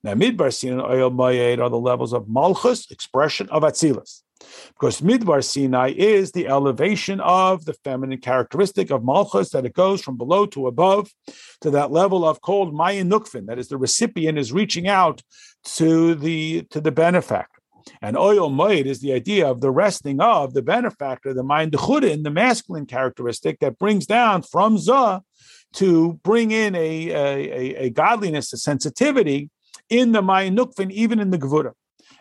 Now, 0.02 0.14
Midbar 0.14 0.52
Sina 0.52 0.74
and 0.74 0.82
Oil 0.82 1.10
Moed 1.10 1.60
are 1.60 1.70
the 1.70 1.78
levels 1.78 2.12
of 2.12 2.28
Malchus, 2.28 2.90
expression 2.90 3.48
of 3.50 3.62
Atzilus. 3.62 4.22
Because 4.68 5.00
Midbar 5.00 5.42
Sinai 5.44 5.92
is 5.96 6.32
the 6.32 6.48
elevation 6.48 7.20
of 7.20 7.64
the 7.64 7.74
feminine 7.84 8.18
characteristic 8.18 8.90
of 8.90 9.04
Malchus, 9.04 9.50
that 9.50 9.64
it 9.64 9.72
goes 9.74 10.02
from 10.02 10.16
below 10.16 10.46
to 10.46 10.66
above 10.66 11.10
to 11.60 11.70
that 11.70 11.92
level 11.92 12.26
of 12.26 12.40
called 12.40 12.74
Mayan 12.74 13.08
Nukvin, 13.08 13.46
that 13.46 13.58
is, 13.58 13.68
the 13.68 13.76
recipient 13.76 14.38
is 14.38 14.52
reaching 14.52 14.88
out 14.88 15.22
to 15.76 16.14
the 16.14 16.62
to 16.70 16.80
the 16.80 16.90
benefactor. 16.90 17.61
And 18.00 18.16
oil 18.16 18.50
moed 18.50 18.86
is 18.86 19.00
the 19.00 19.12
idea 19.12 19.48
of 19.48 19.60
the 19.60 19.70
resting 19.70 20.20
of 20.20 20.54
the 20.54 20.62
benefactor, 20.62 21.34
the 21.34 21.42
mind 21.42 21.74
in 21.74 22.22
the 22.22 22.30
masculine 22.30 22.86
characteristic 22.86 23.60
that 23.60 23.78
brings 23.78 24.06
down 24.06 24.42
from 24.42 24.78
Zah 24.78 25.20
to 25.74 26.14
bring 26.22 26.50
in 26.50 26.74
a, 26.74 27.10
a, 27.10 27.74
a 27.84 27.90
godliness, 27.90 28.52
a 28.52 28.56
sensitivity 28.56 29.50
in 29.88 30.12
the 30.12 30.22
Mayan 30.22 30.56
Nukvin, 30.56 30.90
even 30.90 31.18
in 31.20 31.30
the 31.30 31.38
Gvura. 31.38 31.72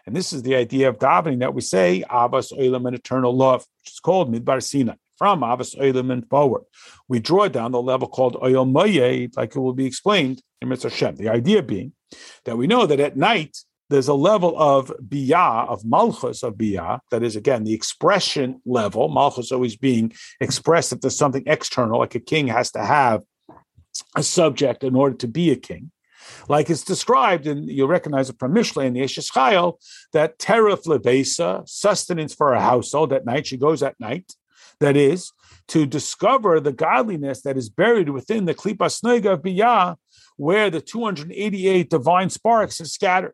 And 0.05 0.15
this 0.15 0.33
is 0.33 0.43
the 0.43 0.55
idea 0.55 0.89
of 0.89 0.97
davening 0.97 1.39
that 1.39 1.53
we 1.53 1.61
say, 1.61 2.03
Abbas 2.09 2.51
Olam 2.51 2.87
and 2.87 2.95
eternal 2.95 3.35
love, 3.35 3.65
which 3.81 3.93
is 3.93 3.99
called 3.99 4.33
Midbar 4.33 4.63
Sinai. 4.63 4.95
From 5.17 5.43
Abbas 5.43 5.75
Olam 5.75 6.11
and 6.11 6.27
forward, 6.27 6.63
we 7.07 7.19
draw 7.19 7.47
down 7.47 7.71
the 7.71 7.81
level 7.81 8.07
called 8.07 8.37
Moye, 8.41 9.29
like 9.35 9.55
it 9.55 9.59
will 9.59 9.73
be 9.73 9.85
explained 9.85 10.41
in 10.61 10.69
Mitzvah 10.69 10.89
Shem. 10.89 11.15
The 11.15 11.29
idea 11.29 11.61
being 11.61 11.93
that 12.45 12.57
we 12.57 12.65
know 12.65 12.87
that 12.87 12.99
at 12.99 13.17
night 13.17 13.55
there's 13.91 14.07
a 14.07 14.13
level 14.13 14.57
of 14.57 14.91
biyah, 15.07 15.67
of 15.67 15.85
malchus 15.85 16.43
of 16.43 16.55
biyah, 16.55 16.99
that 17.11 17.23
is 17.23 17.35
again 17.35 17.65
the 17.65 17.73
expression 17.73 18.61
level. 18.65 19.09
Malchus 19.09 19.51
always 19.51 19.75
being 19.75 20.13
expressed 20.39 20.93
if 20.93 21.01
there's 21.01 21.17
something 21.17 21.43
external, 21.45 21.99
like 21.99 22.15
a 22.15 22.19
king 22.19 22.47
has 22.47 22.71
to 22.71 22.83
have 22.83 23.21
a 24.15 24.23
subject 24.23 24.83
in 24.83 24.95
order 24.95 25.15
to 25.17 25.27
be 25.27 25.51
a 25.51 25.55
king. 25.55 25.91
Like 26.47 26.69
it's 26.69 26.83
described, 26.83 27.45
and 27.47 27.69
you'll 27.69 27.87
recognize 27.87 28.29
it 28.29 28.39
from 28.39 28.53
Mishle 28.53 28.85
in 28.85 28.93
the 28.93 29.01
Eishes 29.01 29.31
Chayil, 29.31 29.75
that 30.13 30.39
teref 30.39 30.85
lebesa, 30.85 31.67
sustenance 31.67 32.33
for 32.33 32.53
a 32.53 32.61
household 32.61 33.11
at 33.11 33.25
night. 33.25 33.47
She 33.47 33.57
goes 33.57 33.83
at 33.83 33.99
night. 33.99 34.33
That 34.79 34.97
is, 34.97 35.31
to 35.67 35.85
discover 35.85 36.59
the 36.59 36.71
godliness 36.71 37.43
that 37.43 37.55
is 37.55 37.69
buried 37.69 38.09
within 38.09 38.45
the 38.45 38.55
Noiga 38.55 39.33
of 39.33 39.41
Biyah, 39.43 39.95
where 40.37 40.71
the 40.71 40.81
288 40.81 41.89
divine 41.89 42.29
sparks 42.31 42.81
are 42.81 42.85
scattered. 42.85 43.33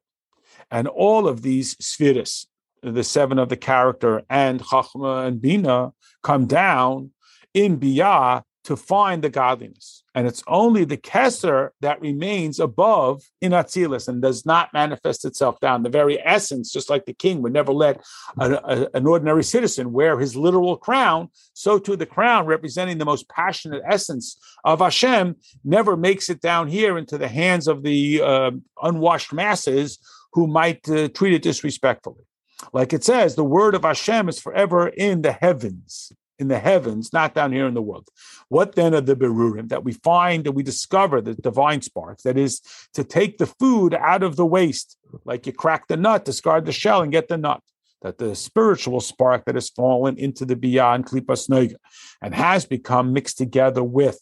And 0.72 0.88
all 0.88 1.28
of 1.28 1.42
these 1.42 1.78
spheres, 1.84 2.48
the 2.84 3.04
seven 3.04 3.40
of 3.40 3.50
the 3.50 3.58
character 3.58 4.24
and 4.30 4.62
Chachma 4.62 5.28
and 5.28 5.42
Bina, 5.42 5.94
come 6.24 6.46
down 6.46 7.12
in 7.54 7.80
Biyah 7.80 8.44
to 8.68 8.76
find 8.76 9.24
the 9.24 9.30
godliness. 9.30 10.04
And 10.14 10.28
it's 10.28 10.44
only 10.46 10.84
the 10.84 10.98
Kesser 10.98 11.70
that 11.80 12.02
remains 12.02 12.60
above 12.60 13.24
in 13.40 13.54
Atzilus 13.54 14.10
and 14.10 14.22
does 14.22 14.46
not 14.46 14.74
manifest 14.74 15.24
itself 15.24 15.58
down. 15.62 15.84
The 15.84 15.90
very 15.90 16.20
essence, 16.22 16.74
just 16.74 16.90
like 16.90 17.06
the 17.06 17.14
king 17.14 17.42
would 17.42 17.54
never 17.54 17.72
let 17.72 18.04
a, 18.38 18.56
a, 18.56 18.90
an 18.94 19.08
ordinary 19.08 19.46
citizen 19.46 19.94
wear 19.94 20.20
his 20.20 20.36
literal 20.36 20.76
crown, 20.76 21.30
so 21.54 21.80
too 21.80 21.96
the 21.96 22.06
crown 22.06 22.46
representing 22.46 22.98
the 22.98 23.06
most 23.06 23.30
passionate 23.30 23.84
essence 23.90 24.38
of 24.66 24.80
Hashem 24.80 25.38
never 25.64 25.96
makes 25.96 26.30
it 26.30 26.42
down 26.42 26.68
here 26.68 26.98
into 26.98 27.18
the 27.18 27.30
hands 27.30 27.70
of 27.70 27.84
the 27.84 28.22
uh, 28.22 28.52
unwashed 28.84 29.32
masses 29.32 29.98
who 30.38 30.46
might 30.46 30.88
uh, 30.88 31.08
treat 31.08 31.34
it 31.34 31.42
disrespectfully. 31.42 32.24
Like 32.72 32.94
it 32.94 33.04
says, 33.04 33.34
the 33.34 33.44
word 33.44 33.74
of 33.74 33.82
Hashem 33.82 34.30
is 34.30 34.40
forever 34.40 34.88
in 34.88 35.24
the 35.24 35.32
heavens 35.32 36.12
in 36.40 36.48
the 36.48 36.60
heavens, 36.60 37.12
not 37.12 37.34
down 37.34 37.52
here 37.52 37.66
in 37.66 37.74
the 37.74 37.82
world. 37.82 38.08
What 38.48 38.76
then 38.76 38.94
are 38.94 39.02
the 39.02 39.16
berurim 39.16 39.70
that 39.70 39.84
we 39.84 39.94
find 39.94 40.44
that 40.44 40.52
we 40.52 40.62
discover 40.62 41.20
the 41.20 41.34
divine 41.34 41.82
sparks? 41.82 42.22
That 42.22 42.38
is 42.38 42.62
to 42.94 43.04
take 43.04 43.40
the 43.40 43.48
food 43.48 43.96
out 43.96 44.22
of 44.22 44.36
the 44.36 44.46
waste, 44.46 44.98
like 45.26 45.48
you 45.48 45.54
crack 45.54 45.88
the 45.88 45.98
nut, 45.98 46.26
discard 46.26 46.68
the 46.68 46.72
shell, 46.72 47.02
and 47.02 47.12
get 47.12 47.28
the 47.28 47.40
nut. 47.40 47.64
That 48.04 48.20
the 48.20 48.36
spiritual 48.36 49.02
spark 49.02 49.46
that 49.46 49.56
has 49.56 49.72
fallen 49.72 50.20
into 50.20 50.46
the 50.46 50.56
beyond 50.56 51.08
klipas 51.08 51.50
noiga 51.50 51.78
and 52.22 52.36
has 52.36 52.64
become 52.64 53.14
mixed 53.14 53.40
together 53.40 53.84
with 53.84 54.20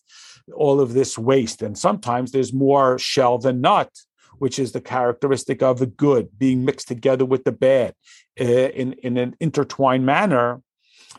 all 0.54 0.80
of 0.80 0.94
this 0.94 1.18
waste. 1.18 1.62
And 1.62 1.78
sometimes 1.78 2.32
there's 2.32 2.54
more 2.54 2.98
shell 2.98 3.38
than 3.38 3.60
nut 3.60 3.92
which 4.40 4.60
is 4.60 4.72
the 4.72 4.82
characteristic 4.82 5.62
of 5.62 5.80
the 5.80 5.86
good 5.86 6.38
being 6.38 6.66
mixed 6.66 6.88
together 6.88 7.26
with 7.26 7.44
the 7.44 7.52
bad 7.52 7.94
uh, 8.40 8.44
in, 8.44 8.94
in 8.94 9.18
an 9.18 9.36
intertwined 9.40 10.06
manner, 10.06 10.62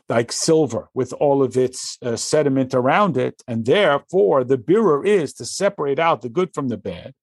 like 0.08 0.30
silver 0.30 0.88
with 0.94 1.12
all 1.14 1.42
of 1.42 1.56
its 1.56 1.98
uh, 2.02 2.16
sediment 2.16 2.74
around 2.74 3.16
it. 3.16 3.42
And 3.48 3.64
therefore, 3.64 4.44
the 4.44 4.58
birur 4.58 5.06
is 5.06 5.32
to 5.34 5.44
separate 5.44 5.98
out 5.98 6.22
the 6.22 6.28
good 6.28 6.54
from 6.54 6.68
the 6.68 6.76
bad 6.76 7.14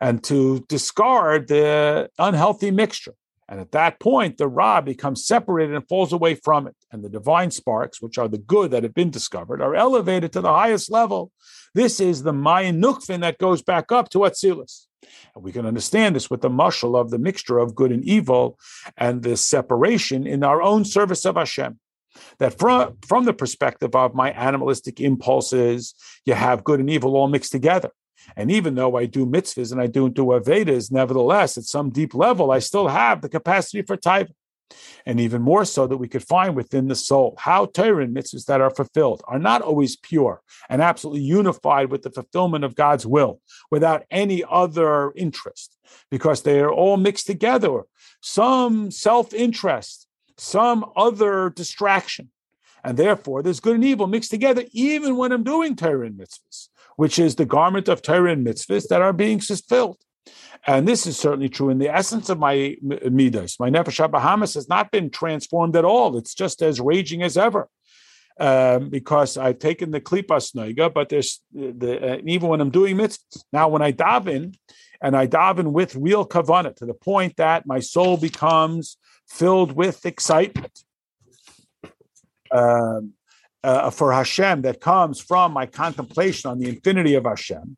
and 0.00 0.22
to 0.24 0.64
discard 0.68 1.48
the 1.48 2.10
unhealthy 2.18 2.70
mixture. 2.70 3.14
And 3.48 3.60
at 3.60 3.72
that 3.72 4.00
point, 4.00 4.38
the 4.38 4.48
Ra 4.48 4.80
becomes 4.80 5.26
separated 5.26 5.74
and 5.74 5.86
falls 5.86 6.12
away 6.12 6.34
from 6.34 6.66
it. 6.66 6.74
And 6.90 7.04
the 7.04 7.10
divine 7.10 7.50
sparks, 7.50 8.00
which 8.00 8.16
are 8.16 8.28
the 8.28 8.38
good 8.38 8.70
that 8.70 8.82
have 8.82 8.94
been 8.94 9.10
discovered, 9.10 9.60
are 9.60 9.74
elevated 9.74 10.32
to 10.32 10.40
the 10.40 10.52
highest 10.52 10.90
level. 10.90 11.30
This 11.74 12.00
is 12.00 12.22
the 12.22 12.32
Mayan 12.32 12.80
Nukfin 12.80 13.20
that 13.20 13.38
goes 13.38 13.62
back 13.62 13.92
up 13.92 14.08
to 14.10 14.18
Atzilus. 14.20 14.86
And 15.34 15.44
we 15.44 15.52
can 15.52 15.66
understand 15.66 16.16
this 16.16 16.30
with 16.30 16.40
the 16.40 16.48
mushal 16.48 16.98
of 16.98 17.10
the 17.10 17.18
mixture 17.18 17.58
of 17.58 17.74
good 17.74 17.92
and 17.92 18.04
evil 18.04 18.58
and 18.96 19.22
the 19.22 19.36
separation 19.36 20.26
in 20.26 20.42
our 20.42 20.62
own 20.62 20.84
service 20.84 21.26
of 21.26 21.36
Hashem. 21.36 21.78
That 22.38 22.58
from, 22.58 22.96
from 23.06 23.24
the 23.24 23.34
perspective 23.34 23.94
of 23.96 24.14
my 24.14 24.30
animalistic 24.30 25.00
impulses, 25.00 25.94
you 26.24 26.34
have 26.34 26.64
good 26.64 26.80
and 26.80 26.88
evil 26.88 27.16
all 27.16 27.28
mixed 27.28 27.52
together. 27.52 27.90
And 28.36 28.50
even 28.50 28.74
though 28.74 28.96
I 28.96 29.06
do 29.06 29.26
mitzvahs 29.26 29.72
and 29.72 29.80
I 29.80 29.86
don't 29.86 30.14
do 30.14 30.26
Avedas, 30.26 30.90
nevertheless, 30.90 31.56
at 31.58 31.64
some 31.64 31.90
deep 31.90 32.14
level, 32.14 32.50
I 32.50 32.58
still 32.58 32.88
have 32.88 33.20
the 33.20 33.28
capacity 33.28 33.82
for 33.82 33.96
taiva. 33.96 34.30
And 35.06 35.20
even 35.20 35.42
more 35.42 35.64
so 35.64 35.86
that 35.86 35.98
we 35.98 36.08
could 36.08 36.26
find 36.26 36.56
within 36.56 36.88
the 36.88 36.94
soul 36.94 37.36
how 37.38 37.66
Torah 37.66 38.02
and 38.02 38.16
mitzvahs 38.16 38.46
that 38.46 38.60
are 38.60 38.70
fulfilled 38.70 39.22
are 39.28 39.38
not 39.38 39.62
always 39.62 39.96
pure 39.96 40.42
and 40.68 40.80
absolutely 40.80 41.22
unified 41.22 41.90
with 41.90 42.02
the 42.02 42.10
fulfillment 42.10 42.64
of 42.64 42.74
God's 42.74 43.06
will 43.06 43.40
without 43.70 44.04
any 44.10 44.42
other 44.48 45.12
interest, 45.12 45.76
because 46.10 46.42
they 46.42 46.60
are 46.60 46.72
all 46.72 46.96
mixed 46.96 47.26
together. 47.26 47.82
Some 48.20 48.90
self 48.90 49.34
interest, 49.34 50.06
some 50.38 50.84
other 50.96 51.50
distraction. 51.50 52.30
And 52.82 52.98
therefore, 52.98 53.42
there's 53.42 53.60
good 53.60 53.76
and 53.76 53.84
evil 53.84 54.06
mixed 54.06 54.30
together, 54.30 54.64
even 54.72 55.16
when 55.16 55.32
I'm 55.32 55.44
doing 55.44 55.76
Torah 55.76 56.06
and 56.06 56.18
mitzvahs 56.18 56.68
which 56.96 57.18
is 57.18 57.36
the 57.36 57.44
garment 57.44 57.88
of 57.88 58.02
Torah 58.02 58.32
and 58.32 58.46
mitzvahs 58.46 58.88
that 58.88 59.02
are 59.02 59.12
being 59.12 59.40
fulfilled. 59.40 59.98
And 60.66 60.88
this 60.88 61.06
is 61.06 61.18
certainly 61.18 61.50
true 61.50 61.68
in 61.68 61.78
the 61.78 61.94
essence 61.94 62.28
of 62.30 62.38
my 62.38 62.76
midas. 63.10 63.56
My 63.60 63.70
nefesh 63.70 64.10
Bahamas 64.10 64.54
has 64.54 64.68
not 64.68 64.90
been 64.90 65.10
transformed 65.10 65.76
at 65.76 65.84
all. 65.84 66.16
It's 66.16 66.34
just 66.34 66.62
as 66.62 66.80
raging 66.80 67.22
as 67.22 67.36
ever. 67.36 67.68
Um, 68.40 68.90
because 68.90 69.36
I've 69.36 69.60
taken 69.60 69.92
the 69.92 70.00
klipas 70.00 70.56
noiga, 70.56 70.92
but 70.92 71.08
there's 71.08 71.40
the, 71.52 72.14
uh, 72.14 72.18
even 72.26 72.48
when 72.48 72.60
I'm 72.60 72.70
doing 72.70 72.96
mitzvahs. 72.96 73.44
Now, 73.52 73.68
when 73.68 73.80
I 73.80 73.92
daven, 73.92 74.56
and 75.00 75.14
I 75.14 75.26
daven 75.26 75.72
with 75.72 75.94
real 75.94 76.26
kavanah 76.26 76.74
to 76.76 76.86
the 76.86 76.94
point 76.94 77.36
that 77.36 77.66
my 77.66 77.78
soul 77.78 78.16
becomes 78.16 78.96
filled 79.28 79.72
with 79.72 80.06
excitement. 80.06 80.82
Um, 82.50 83.12
uh, 83.64 83.90
for 83.90 84.12
Hashem 84.12 84.62
that 84.62 84.80
comes 84.80 85.20
from 85.20 85.52
my 85.52 85.66
contemplation 85.66 86.50
on 86.50 86.58
the 86.58 86.68
infinity 86.68 87.14
of 87.14 87.24
Hashem. 87.24 87.76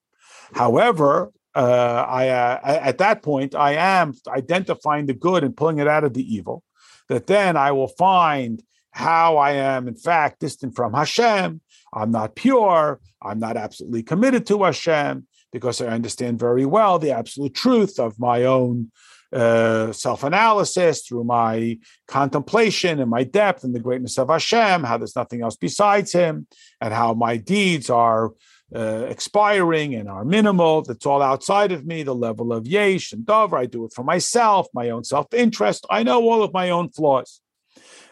However, 0.52 1.32
uh, 1.54 2.04
I, 2.06 2.28
uh, 2.28 2.60
at 2.64 2.98
that 2.98 3.22
point, 3.22 3.54
I 3.54 3.72
am 3.72 4.12
identifying 4.28 5.06
the 5.06 5.14
good 5.14 5.42
and 5.42 5.56
pulling 5.56 5.78
it 5.78 5.88
out 5.88 6.04
of 6.04 6.12
the 6.12 6.34
evil. 6.34 6.62
That 7.08 7.26
then 7.26 7.56
I 7.56 7.72
will 7.72 7.88
find 7.88 8.62
how 8.90 9.36
I 9.36 9.52
am, 9.52 9.88
in 9.88 9.94
fact, 9.94 10.40
distant 10.40 10.74
from 10.74 10.92
Hashem. 10.92 11.60
I'm 11.92 12.10
not 12.10 12.34
pure. 12.34 13.00
I'm 13.22 13.38
not 13.38 13.56
absolutely 13.56 14.02
committed 14.02 14.46
to 14.46 14.64
Hashem 14.64 15.26
because 15.52 15.80
I 15.80 15.86
understand 15.86 16.38
very 16.38 16.66
well 16.66 16.98
the 16.98 17.12
absolute 17.12 17.54
truth 17.54 17.98
of 17.98 18.18
my 18.18 18.44
own 18.44 18.90
uh, 19.32 19.92
self 19.92 20.24
analysis, 20.24 21.02
through 21.02 21.24
my 21.24 21.78
contemplation 22.06 23.00
and 23.00 23.10
my 23.10 23.24
depth 23.24 23.64
and 23.64 23.74
the 23.74 23.80
greatness 23.80 24.18
of 24.18 24.28
Hashem, 24.28 24.84
how 24.84 24.98
there's 24.98 25.16
nothing 25.16 25.42
else 25.42 25.56
besides 25.56 26.12
Him, 26.12 26.46
and 26.80 26.92
how 26.94 27.14
my 27.14 27.36
deeds 27.36 27.90
are 27.90 28.32
uh, 28.74 29.06
expiring 29.08 29.94
and 29.94 30.08
are 30.08 30.24
minimal. 30.24 30.82
That's 30.82 31.06
all 31.06 31.22
outside 31.22 31.72
of 31.72 31.86
me, 31.86 32.02
the 32.02 32.14
level 32.14 32.52
of 32.52 32.66
yesh 32.66 33.12
and 33.12 33.24
dover. 33.24 33.56
I 33.56 33.66
do 33.66 33.84
it 33.84 33.92
for 33.94 34.04
myself, 34.04 34.66
my 34.74 34.90
own 34.90 35.04
self 35.04 35.32
interest. 35.32 35.86
I 35.90 36.02
know 36.02 36.22
all 36.22 36.42
of 36.42 36.52
my 36.52 36.70
own 36.70 36.90
flaws. 36.90 37.40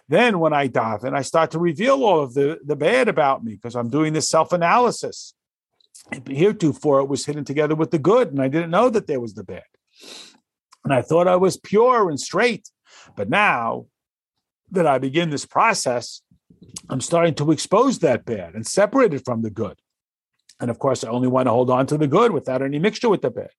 Then, 0.08 0.38
when 0.38 0.52
I 0.52 0.68
daven, 0.68 1.14
I 1.14 1.22
start 1.22 1.52
to 1.52 1.58
reveal 1.58 2.04
all 2.04 2.20
of 2.20 2.34
the, 2.34 2.58
the 2.64 2.76
bad 2.76 3.08
about 3.08 3.42
me 3.42 3.54
because 3.54 3.74
I'm 3.74 3.88
doing 3.88 4.12
this 4.12 4.28
self 4.28 4.52
analysis. 4.52 5.34
Heretofore, 6.26 7.00
it 7.00 7.08
was 7.08 7.24
hidden 7.24 7.44
together 7.44 7.74
with 7.74 7.90
the 7.90 7.98
good, 7.98 8.28
and 8.28 8.40
I 8.40 8.48
didn't 8.48 8.70
know 8.70 8.90
that 8.90 9.06
there 9.06 9.20
was 9.20 9.34
the 9.34 9.44
bad. 9.44 9.62
And 10.84 10.92
I 10.92 11.02
thought 11.02 11.28
I 11.28 11.36
was 11.36 11.56
pure 11.56 12.08
and 12.10 12.20
straight. 12.20 12.68
But 13.16 13.30
now 13.30 13.86
that 14.70 14.86
I 14.86 14.98
begin 14.98 15.30
this 15.30 15.46
process, 15.46 16.22
I'm 16.88 17.00
starting 17.00 17.34
to 17.34 17.50
expose 17.50 17.98
that 18.00 18.24
bad 18.24 18.54
and 18.54 18.66
separate 18.66 19.14
it 19.14 19.24
from 19.24 19.42
the 19.42 19.50
good. 19.50 19.78
And 20.60 20.70
of 20.70 20.78
course, 20.78 21.04
I 21.04 21.08
only 21.08 21.28
want 21.28 21.46
to 21.46 21.52
hold 21.52 21.70
on 21.70 21.86
to 21.88 21.98
the 21.98 22.06
good 22.06 22.32
without 22.32 22.62
any 22.62 22.78
mixture 22.78 23.08
with 23.08 23.22
the 23.22 23.30
bad, 23.30 23.50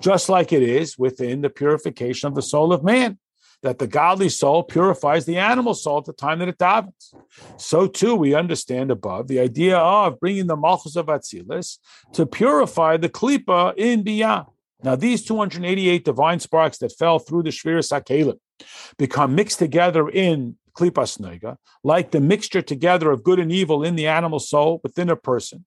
just 0.00 0.28
like 0.28 0.52
it 0.52 0.62
is 0.62 0.98
within 0.98 1.42
the 1.42 1.50
purification 1.50 2.28
of 2.28 2.34
the 2.34 2.42
soul 2.42 2.72
of 2.72 2.82
man, 2.82 3.18
that 3.62 3.78
the 3.78 3.86
godly 3.86 4.30
soul 4.30 4.62
purifies 4.62 5.26
the 5.26 5.36
animal 5.36 5.74
soul 5.74 5.98
at 5.98 6.06
the 6.06 6.12
time 6.12 6.38
that 6.38 6.48
it 6.48 6.58
davens. 6.58 7.14
So 7.58 7.86
too, 7.86 8.14
we 8.14 8.34
understand 8.34 8.90
above 8.90 9.28
the 9.28 9.38
idea 9.38 9.76
of 9.76 10.18
bringing 10.18 10.46
the 10.46 10.56
malchus 10.56 10.96
of 10.96 11.06
Atzilus 11.06 11.78
to 12.14 12.24
purify 12.24 12.96
the 12.96 13.10
klipa 13.10 13.74
in 13.76 14.02
biyah. 14.02 14.46
Now, 14.82 14.96
these 14.96 15.24
288 15.24 16.04
divine 16.04 16.40
sparks 16.40 16.78
that 16.78 16.96
fell 16.98 17.18
through 17.18 17.42
the 17.44 17.50
Shviras 17.50 17.92
HaKelim 17.92 18.38
become 18.98 19.34
mixed 19.34 19.58
together 19.58 20.08
in 20.08 20.56
Klipas 20.72 21.18
Nega, 21.18 21.56
like 21.84 22.10
the 22.10 22.20
mixture 22.20 22.62
together 22.62 23.10
of 23.10 23.22
good 23.22 23.38
and 23.38 23.52
evil 23.52 23.82
in 23.82 23.96
the 23.96 24.06
animal 24.06 24.38
soul 24.38 24.80
within 24.82 25.10
a 25.10 25.16
person. 25.16 25.64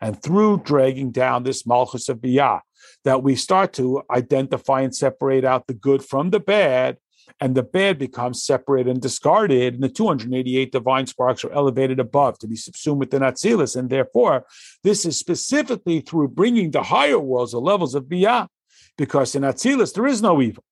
And 0.00 0.20
through 0.22 0.62
dragging 0.64 1.10
down 1.10 1.42
this 1.42 1.66
Malchus 1.66 2.08
of 2.08 2.18
Biyah, 2.18 2.60
that 3.04 3.22
we 3.22 3.34
start 3.36 3.72
to 3.74 4.02
identify 4.10 4.82
and 4.82 4.94
separate 4.94 5.44
out 5.44 5.66
the 5.66 5.74
good 5.74 6.04
from 6.04 6.30
the 6.30 6.40
bad, 6.40 6.98
and 7.40 7.54
the 7.54 7.62
bad 7.62 7.98
becomes 7.98 8.42
separated 8.42 8.90
and 8.90 9.00
discarded, 9.00 9.74
and 9.74 9.82
the 9.82 9.88
288 9.88 10.72
divine 10.72 11.06
sparks 11.06 11.44
are 11.44 11.52
elevated 11.52 12.00
above 12.00 12.38
to 12.38 12.46
be 12.46 12.56
subsumed 12.56 13.00
within 13.00 13.22
Atzilus. 13.22 13.76
And 13.76 13.90
therefore, 13.90 14.46
this 14.82 15.04
is 15.04 15.18
specifically 15.18 16.00
through 16.00 16.28
bringing 16.28 16.70
the 16.70 16.82
higher 16.82 17.18
worlds, 17.18 17.52
the 17.52 17.60
levels 17.60 17.94
of 17.94 18.04
Biyah, 18.04 18.48
because 18.96 19.34
in 19.34 19.42
Atzilus 19.42 19.94
there 19.94 20.06
is 20.06 20.22
no 20.22 20.40
evil. 20.40 20.64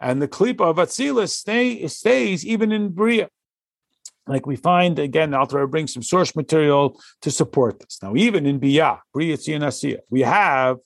And 0.00 0.20
the 0.20 0.28
klipa 0.28 0.62
of 0.62 0.76
Atzilus 0.76 1.30
stay, 1.30 1.86
stays 1.88 2.44
even 2.44 2.72
in 2.72 2.90
Bria. 2.90 3.28
Like 4.26 4.46
we 4.46 4.56
find 4.56 4.98
again, 4.98 5.34
Alter 5.34 5.66
brings 5.66 5.92
some 5.92 6.02
source 6.02 6.34
material 6.34 6.98
to 7.22 7.30
support 7.30 7.80
this. 7.80 7.98
Now, 8.02 8.14
even 8.16 8.46
in 8.46 8.58
Bia, 8.58 9.02
Bria 9.12 9.36
Asiya, 9.36 9.98
we 10.08 10.22
have 10.22 10.78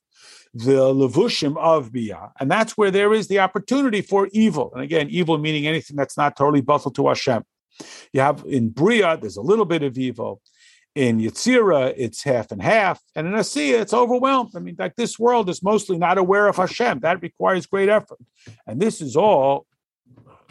the 0.55 0.93
levushim 0.95 1.57
of 1.57 1.93
Bia, 1.93 2.33
and 2.41 2.51
that's 2.51 2.77
where 2.77 2.91
there 2.91 3.13
is 3.13 3.29
the 3.29 3.41
opportunity 3.41 4.01
for 4.01 4.29
evil. 4.33 4.71
And 4.75 4.83
again, 4.83 5.09
evil 5.11 5.39
meaning 5.39 5.67
anything 5.67 5.97
that's 5.97 6.17
not 6.17 6.37
totally 6.37 6.61
buffalo 6.61 6.93
to 6.93 7.09
Hashem. 7.09 7.45
You 8.13 8.21
have 8.21 8.45
in 8.47 8.71
Bria, 8.71 9.17
there's 9.17 9.37
a 9.37 9.43
little 9.43 9.65
bit 9.65 9.83
of 9.83 9.99
evil. 9.99 10.41
In 10.95 11.19
Yetzira, 11.19 11.95
it's 11.97 12.25
half 12.25 12.51
and 12.51 12.61
half. 12.61 13.01
And 13.15 13.27
in 13.27 13.35
Asiya, 13.35 13.81
it's 13.81 13.95
overwhelmed. 13.95 14.51
I 14.57 14.59
mean, 14.59 14.75
like 14.79 14.97
this 14.97 15.17
world 15.19 15.49
is 15.49 15.63
mostly 15.63 15.97
not 15.97 16.19
aware 16.19 16.49
of 16.49 16.57
Hashem. 16.57 17.01
That 17.01 17.23
requires 17.23 17.67
great 17.67 17.89
effort. 17.89 18.19
And 18.67 18.81
this 18.81 19.01
is 19.01 19.15
all 19.15 19.67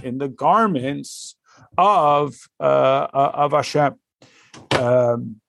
in 0.02 0.20
the 0.20 0.30
garments 0.30 1.36
of 1.78 2.36
uh, 2.60 2.64
uh 2.64 3.32
of 3.34 3.52
Hashem. 3.52 3.96
Um, 4.72 5.42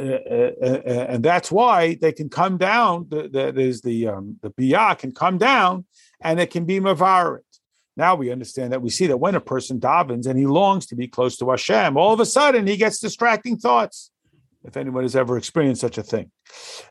and 0.00 1.22
that's 1.22 1.50
why 1.50 1.94
they 1.94 2.12
can 2.12 2.28
come 2.28 2.56
down. 2.56 3.06
The, 3.08 3.28
the, 3.28 3.80
the 3.82 4.08
um, 4.08 4.38
the 4.42 4.96
can 4.98 5.12
come 5.12 5.38
down, 5.38 5.84
and 6.20 6.40
it 6.40 6.50
can 6.50 6.64
be 6.64 6.80
mavarit. 6.80 7.40
Now 7.96 8.14
we 8.14 8.30
understand 8.30 8.72
that 8.72 8.82
we 8.82 8.90
see 8.90 9.06
that 9.08 9.18
when 9.18 9.34
a 9.34 9.40
person 9.40 9.78
davens 9.78 10.26
and 10.26 10.38
he 10.38 10.46
longs 10.46 10.86
to 10.86 10.96
be 10.96 11.08
close 11.08 11.36
to 11.38 11.50
Hashem, 11.50 11.96
all 11.96 12.14
of 12.14 12.20
a 12.20 12.26
sudden 12.26 12.66
he 12.66 12.76
gets 12.76 12.98
distracting 12.98 13.58
thoughts. 13.58 14.10
If 14.62 14.76
anyone 14.76 15.04
has 15.04 15.16
ever 15.16 15.38
experienced 15.38 15.80
such 15.80 15.96
a 15.96 16.02
thing, 16.02 16.30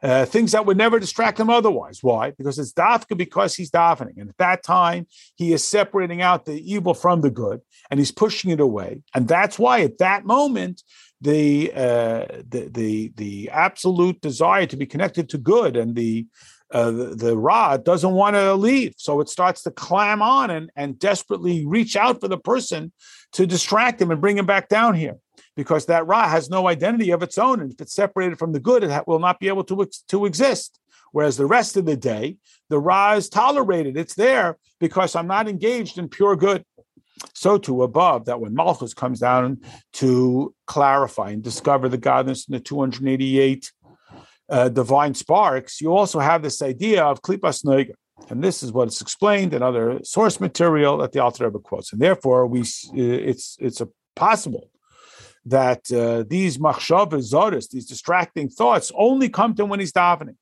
uh, 0.01 0.25
things 0.25 0.53
that 0.53 0.65
would 0.65 0.77
never 0.77 0.99
distract 0.99 1.39
him 1.39 1.51
otherwise. 1.51 2.01
Why? 2.01 2.31
Because 2.31 2.57
it's 2.57 2.73
dafka 2.73 3.15
because 3.15 3.53
he's 3.55 3.69
davening, 3.69 4.17
and 4.17 4.29
at 4.29 4.37
that 4.37 4.63
time 4.63 5.05
he 5.35 5.53
is 5.53 5.63
separating 5.63 6.19
out 6.19 6.45
the 6.45 6.59
evil 6.73 6.95
from 6.95 7.21
the 7.21 7.29
good, 7.29 7.61
and 7.91 7.99
he's 7.99 8.11
pushing 8.11 8.49
it 8.49 8.59
away. 8.59 9.03
And 9.13 9.27
that's 9.27 9.59
why 9.59 9.81
at 9.81 9.99
that 9.99 10.25
moment 10.25 10.81
the 11.21 11.71
uh, 11.75 12.25
the 12.47 12.69
the 12.71 13.13
the 13.15 13.49
absolute 13.51 14.21
desire 14.21 14.65
to 14.65 14.77
be 14.77 14.85
connected 14.85 15.29
to 15.29 15.37
good 15.37 15.75
and 15.75 15.95
the 15.95 16.27
uh, 16.71 16.91
the, 16.91 17.15
the 17.15 17.37
rod 17.37 17.83
doesn't 17.83 18.11
want 18.11 18.35
to 18.35 18.53
leave. 18.53 18.93
So 18.97 19.21
it 19.21 19.29
starts 19.29 19.63
to 19.63 19.71
clam 19.71 20.21
on 20.21 20.51
and, 20.51 20.69
and 20.75 20.99
desperately 20.99 21.65
reach 21.65 21.95
out 21.95 22.21
for 22.21 22.27
the 22.27 22.37
person 22.37 22.91
to 23.33 23.47
distract 23.47 24.01
him 24.01 24.11
and 24.11 24.21
bring 24.21 24.37
him 24.37 24.45
back 24.45 24.69
down 24.69 24.93
here 24.93 25.17
because 25.55 25.87
that 25.87 26.05
rod 26.05 26.29
has 26.29 26.49
no 26.49 26.67
identity 26.67 27.09
of 27.09 27.23
its 27.23 27.37
own. 27.37 27.59
And 27.59 27.73
if 27.73 27.81
it's 27.81 27.95
separated 27.95 28.37
from 28.37 28.51
the 28.51 28.59
good, 28.59 28.83
it 28.83 29.07
will 29.07 29.19
not 29.19 29.39
be 29.39 29.47
able 29.47 29.63
to, 29.65 29.89
to 30.09 30.25
exist. 30.25 30.79
Whereas 31.11 31.37
the 31.37 31.47
rest 31.47 31.75
of 31.75 31.85
the 31.85 31.97
day, 31.97 32.37
the 32.69 32.79
Ra 32.79 33.13
is 33.13 33.29
tolerated. 33.29 33.97
It's 33.97 34.13
there 34.13 34.57
because 34.79 35.15
I'm 35.15 35.27
not 35.27 35.47
engaged 35.47 35.97
in 35.97 36.07
pure 36.07 36.35
good. 36.35 36.63
So 37.33 37.57
too 37.57 37.83
above 37.83 38.25
that 38.25 38.39
when 38.39 38.53
Malchus 38.53 38.93
comes 38.93 39.19
down 39.19 39.61
to 39.93 40.53
clarify 40.67 41.31
and 41.31 41.43
discover 41.43 41.89
the 41.89 41.97
godness 41.97 42.47
in 42.47 42.53
the 42.53 42.59
288 42.59 43.71
uh, 44.49 44.69
divine 44.69 45.13
sparks, 45.13 45.81
you 45.81 45.95
also 45.95 46.19
have 46.19 46.41
this 46.41 46.61
idea 46.61 47.03
of 47.03 47.21
klipas 47.21 47.63
noiga. 47.65 47.93
And 48.29 48.43
this 48.43 48.63
is 48.63 48.71
what 48.71 48.89
is 48.89 49.01
explained 49.01 49.53
in 49.53 49.63
other 49.63 49.99
source 50.03 50.39
material 50.39 50.97
that 50.97 51.13
the 51.13 51.19
Alter 51.19 51.45
Rebbe 51.45 51.59
quotes. 51.59 51.93
And 51.93 52.01
therefore, 52.01 52.47
we 52.47 52.61
it's 52.93 53.55
it's 53.59 53.79
a 53.79 53.87
possible 54.15 54.69
that 55.45 55.91
uh, 55.91 56.23
these 56.27 56.57
machshavas 56.57 57.31
zoris, 57.33 57.69
these 57.69 57.85
distracting 57.85 58.49
thoughts, 58.49 58.91
only 58.95 59.29
come 59.29 59.55
to 59.55 59.63
him 59.63 59.69
when 59.69 59.79
he's 59.79 59.93
davening. 59.93 60.35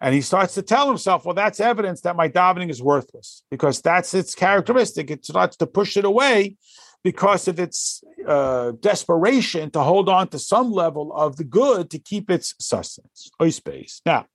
And 0.00 0.14
he 0.14 0.20
starts 0.20 0.54
to 0.54 0.62
tell 0.62 0.88
himself, 0.88 1.24
well, 1.24 1.34
that's 1.34 1.60
evidence 1.60 2.02
that 2.02 2.16
my 2.16 2.28
davening 2.28 2.70
is 2.70 2.82
worthless 2.82 3.42
because 3.50 3.80
that's 3.80 4.14
its 4.14 4.34
characteristic. 4.34 5.10
It 5.10 5.24
starts 5.24 5.56
to 5.58 5.66
push 5.66 5.96
it 5.96 6.04
away 6.04 6.56
because 7.02 7.46
of 7.46 7.60
its 7.60 8.02
uh, 8.26 8.72
desperation 8.80 9.70
to 9.70 9.80
hold 9.80 10.08
on 10.08 10.28
to 10.28 10.38
some 10.38 10.72
level 10.72 11.12
of 11.14 11.36
the 11.36 11.44
good 11.44 11.88
to 11.90 11.98
keep 11.98 12.30
its 12.30 12.54
sustenance, 12.58 13.30
or 13.38 13.50
space. 13.50 14.02
Now, 14.04 14.26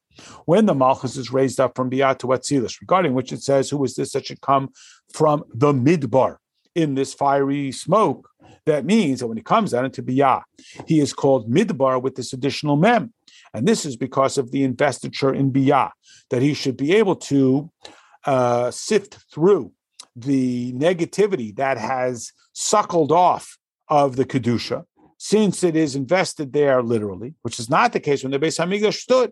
when 0.45 0.65
the 0.65 0.75
Malchus 0.75 1.17
is 1.17 1.31
raised 1.31 1.59
up 1.59 1.75
from 1.75 1.89
Biyah 1.89 2.17
to 2.19 2.27
Atzilus, 2.27 2.79
regarding 2.79 3.13
which 3.13 3.31
it 3.31 3.43
says, 3.43 3.69
Who 3.69 3.83
is 3.83 3.95
this 3.95 4.13
that 4.13 4.25
should 4.25 4.41
come 4.41 4.69
from 5.13 5.43
the 5.53 5.73
midbar 5.73 6.37
in 6.75 6.95
this 6.95 7.13
fiery 7.13 7.71
smoke? 7.71 8.29
That 8.65 8.85
means 8.85 9.19
that 9.19 9.27
when 9.27 9.37
he 9.37 9.43
comes 9.43 9.73
out 9.73 9.85
into 9.85 10.03
Biyah, 10.03 10.43
he 10.87 10.99
is 10.99 11.13
called 11.13 11.51
midbar 11.51 12.01
with 12.01 12.15
this 12.15 12.33
additional 12.33 12.75
mem. 12.75 13.13
And 13.53 13.67
this 13.67 13.85
is 13.85 13.97
because 13.97 14.37
of 14.37 14.51
the 14.51 14.63
investiture 14.63 15.33
in 15.33 15.51
Biyah, 15.51 15.91
that 16.29 16.41
he 16.41 16.53
should 16.53 16.77
be 16.77 16.93
able 16.93 17.17
to 17.17 17.69
uh, 18.25 18.71
sift 18.71 19.17
through 19.33 19.71
the 20.15 20.73
negativity 20.73 21.55
that 21.55 21.77
has 21.77 22.31
suckled 22.53 23.11
off 23.11 23.57
of 23.87 24.15
the 24.15 24.25
Kedusha, 24.25 24.85
since 25.17 25.63
it 25.63 25.75
is 25.75 25.95
invested 25.95 26.53
there 26.53 26.81
literally, 26.81 27.33
which 27.41 27.59
is 27.59 27.69
not 27.69 27.93
the 27.93 27.99
case 27.99 28.23
when 28.23 28.31
the 28.31 28.39
Beis 28.39 28.59
Hamikdash 28.59 28.99
stood. 28.99 29.31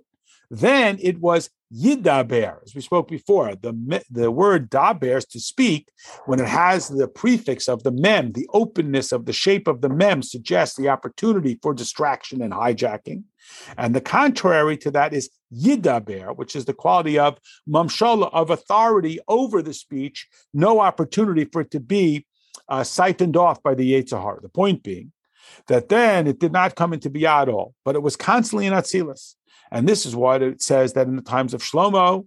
Then 0.52 0.98
it 1.02 1.20
was 1.20 1.50
yidaber, 1.74 2.64
as 2.64 2.74
we 2.74 2.82
spoke 2.82 3.08
before. 3.08 3.56
The, 3.56 4.04
the 4.10 4.32
word 4.32 4.70
daber 4.70 5.18
is 5.18 5.26
to 5.28 5.40
speak 5.40 5.90
when 6.26 6.40
it 6.40 6.48
has 6.48 6.88
the 6.88 7.08
prefix 7.08 7.68
of 7.68 7.84
the 7.84 7.92
mem, 7.92 8.32
the 8.34 8.48
openness 8.54 9.12
of 9.12 9.26
the 9.26 9.34
shape 9.34 9.68
of 9.68 9.82
the 9.82 9.90
mem 9.90 10.22
suggests 10.22 10.76
the 10.76 10.90
opportunity 10.90 11.60
for 11.62 11.74
distraction 11.74 12.42
and 12.42 12.54
hijacking. 12.54 13.24
And 13.78 13.96
the 13.96 14.02
contrary 14.02 14.78
to 14.78 14.92
that 14.92 15.14
is 15.14 15.30
yidaber, 15.54 16.36
which 16.36 16.56
is 16.56 16.66
the 16.66 16.74
quality 16.74 17.18
of 17.18 17.38
mamshala, 17.68 18.30
of 18.34 18.50
authority 18.50 19.20
over 19.28 19.62
the 19.62 19.74
speech, 19.74 20.28
no 20.54 20.80
opportunity 20.80 21.46
for 21.46 21.62
it 21.62 21.72
to 21.72 21.80
be 21.80 22.26
uh, 22.68 22.84
siphoned 22.84 23.36
off 23.36 23.62
by 23.64 23.74
the 23.74 23.94
Yetzirah. 23.94 24.42
The 24.42 24.50
point 24.50 24.84
being 24.84 25.12
that 25.68 25.90
then 25.90 26.28
it 26.28 26.40
did 26.40 26.52
not 26.52 26.76
come 26.76 26.94
into 26.94 27.10
Biyah 27.10 27.44
at 27.44 27.50
all, 27.50 27.74
but 27.84 27.96
it 27.96 28.04
was 28.04 28.16
constantly 28.16 28.68
in 28.68 28.74
Atzilus. 28.74 29.36
And 29.72 29.88
this 29.88 30.06
is 30.06 30.16
what 30.16 30.42
it 30.42 30.62
says 30.62 30.94
that 30.94 31.08
in 31.08 31.16
the 31.16 31.22
times 31.22 31.54
of 31.54 31.62
Shlomo, 31.62 32.26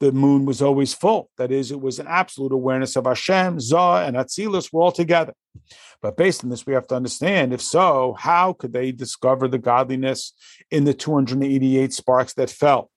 the 0.00 0.12
moon 0.12 0.44
was 0.44 0.60
always 0.60 0.92
full. 0.92 1.30
That 1.38 1.50
is, 1.50 1.70
it 1.70 1.80
was 1.80 1.98
an 1.98 2.06
absolute 2.08 2.52
awareness 2.52 2.96
of 2.96 3.06
Hashem, 3.06 3.60
Zah, 3.60 4.04
and 4.04 4.16
Atzilus 4.16 4.72
were 4.72 4.82
all 4.82 4.92
together. 4.92 5.34
But 6.02 6.16
based 6.16 6.44
on 6.44 6.50
this, 6.50 6.66
we 6.66 6.74
have 6.74 6.86
to 6.88 6.96
understand 6.96 7.52
if 7.52 7.62
so, 7.62 8.14
how 8.18 8.52
could 8.52 8.72
they 8.72 8.92
discover 8.92 9.48
the 9.48 9.58
godliness 9.58 10.32
in 10.70 10.84
the 10.84 10.94
288 10.94 11.92
sparks 11.92 12.34
that 12.34 12.50
fell 12.50 12.90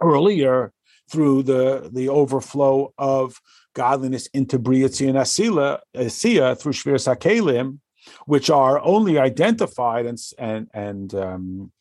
earlier 0.00 0.72
through 1.10 1.42
the, 1.42 1.90
the 1.92 2.08
overflow 2.08 2.94
of 2.96 3.40
godliness 3.74 4.26
into 4.28 4.58
Briatzi 4.58 5.08
and 5.08 5.18
Asila, 5.18 5.80
Asiya 5.94 6.58
through 6.58 6.72
Shviras 6.72 7.14
HaKelim, 7.14 7.78
which 8.26 8.50
are 8.50 8.80
only 8.80 9.18
identified 9.18 10.06
and, 10.06 10.18
and, 10.38 10.68
and 10.72 11.14
um, 11.14 11.72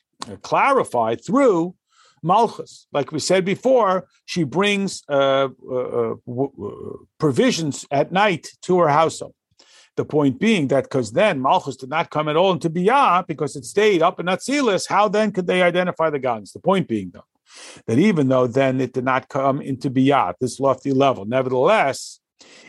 clarified 0.42 1.24
through 1.26 1.76
Malchus. 2.24 2.88
Like 2.92 3.12
we 3.12 3.20
said 3.20 3.46
before, 3.46 4.08
she 4.26 4.44
brings 4.44 5.04
uh, 5.10 5.50
uh, 5.70 5.76
uh 5.76 6.16
w- 6.26 6.52
uh, 6.64 6.98
provisions 7.18 7.86
at 7.92 8.12
night 8.12 8.48
to 8.64 8.80
her 8.80 8.90
household. 8.90 9.34
The 9.98 10.06
point 10.06 10.40
being 10.40 10.68
that 10.70 10.84
because 10.84 11.12
then 11.12 11.42
Malchus 11.42 11.76
did 11.76 11.90
not 11.90 12.10
come 12.10 12.30
at 12.30 12.38
all 12.38 12.54
into 12.54 12.70
Biyah 12.70 13.28
because 13.28 13.56
it 13.56 13.66
stayed 13.66 14.02
up 14.02 14.20
in 14.20 14.28
Atzilus, 14.28 14.88
how 14.88 15.10
then 15.10 15.32
could 15.32 15.48
they 15.48 15.62
identify 15.62 16.10
the 16.10 16.20
gods? 16.20 16.54
The 16.54 16.60
point 16.60 16.88
being, 16.88 17.12
though, 17.14 17.26
that 17.88 18.00
even 18.00 18.30
though 18.30 18.48
then 18.48 18.80
it 18.80 18.94
did 18.94 19.04
not 19.04 19.28
come 19.28 19.62
into 19.62 19.90
Biyah, 19.92 20.36
this 20.40 20.60
lofty 20.60 20.94
level, 20.94 21.26
nevertheless, 21.26 22.20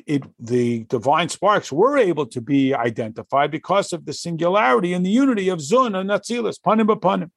it 0.07 0.23
the 0.39 0.85
divine 0.85 1.29
sparks 1.29 1.71
were 1.71 1.97
able 1.97 2.27
to 2.27 2.41
be 2.41 2.75
identified 2.75 3.51
because 3.51 3.93
of 3.93 4.05
the 4.05 4.13
singularity 4.13 4.93
and 4.93 5.07
the 5.07 5.11
unity 5.11 5.49
of 5.49 5.61
Zun 5.61 5.99
and 5.99 6.11
Atzilus, 6.11 6.61
panim 6.61 6.87
b'panim. 6.87 7.31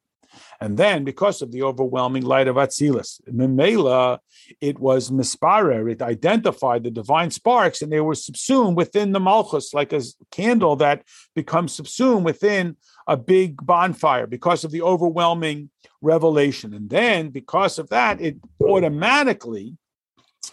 And 0.60 0.78
then, 0.78 1.04
because 1.04 1.42
of 1.42 1.52
the 1.52 1.64
overwhelming 1.64 2.24
light 2.24 2.48
of 2.48 2.56
Atzilus, 2.56 3.22
Mimela, 3.30 4.20
it 4.62 4.80
was 4.80 5.12
misparer, 5.12 5.92
it 5.92 6.02
identified 6.02 6.84
the 6.84 6.92
divine 6.92 7.32
sparks, 7.32 7.82
and 7.82 7.92
they 7.92 8.02
were 8.02 8.16
subsumed 8.16 8.78
within 8.78 9.12
the 9.12 9.20
Malchus, 9.20 9.74
like 9.74 9.94
a 9.94 10.02
candle 10.32 10.76
that 10.78 11.04
becomes 11.36 11.74
subsumed 11.74 12.26
within 12.26 12.78
a 13.08 13.18
big 13.18 13.66
bonfire 13.66 14.28
because 14.28 14.64
of 14.64 14.72
the 14.72 14.82
overwhelming 14.82 15.70
revelation. 16.02 16.74
And 16.74 16.90
then, 16.90 17.30
because 17.30 17.80
of 17.80 17.90
that, 17.90 18.22
it 18.22 18.38
automatically 18.62 19.78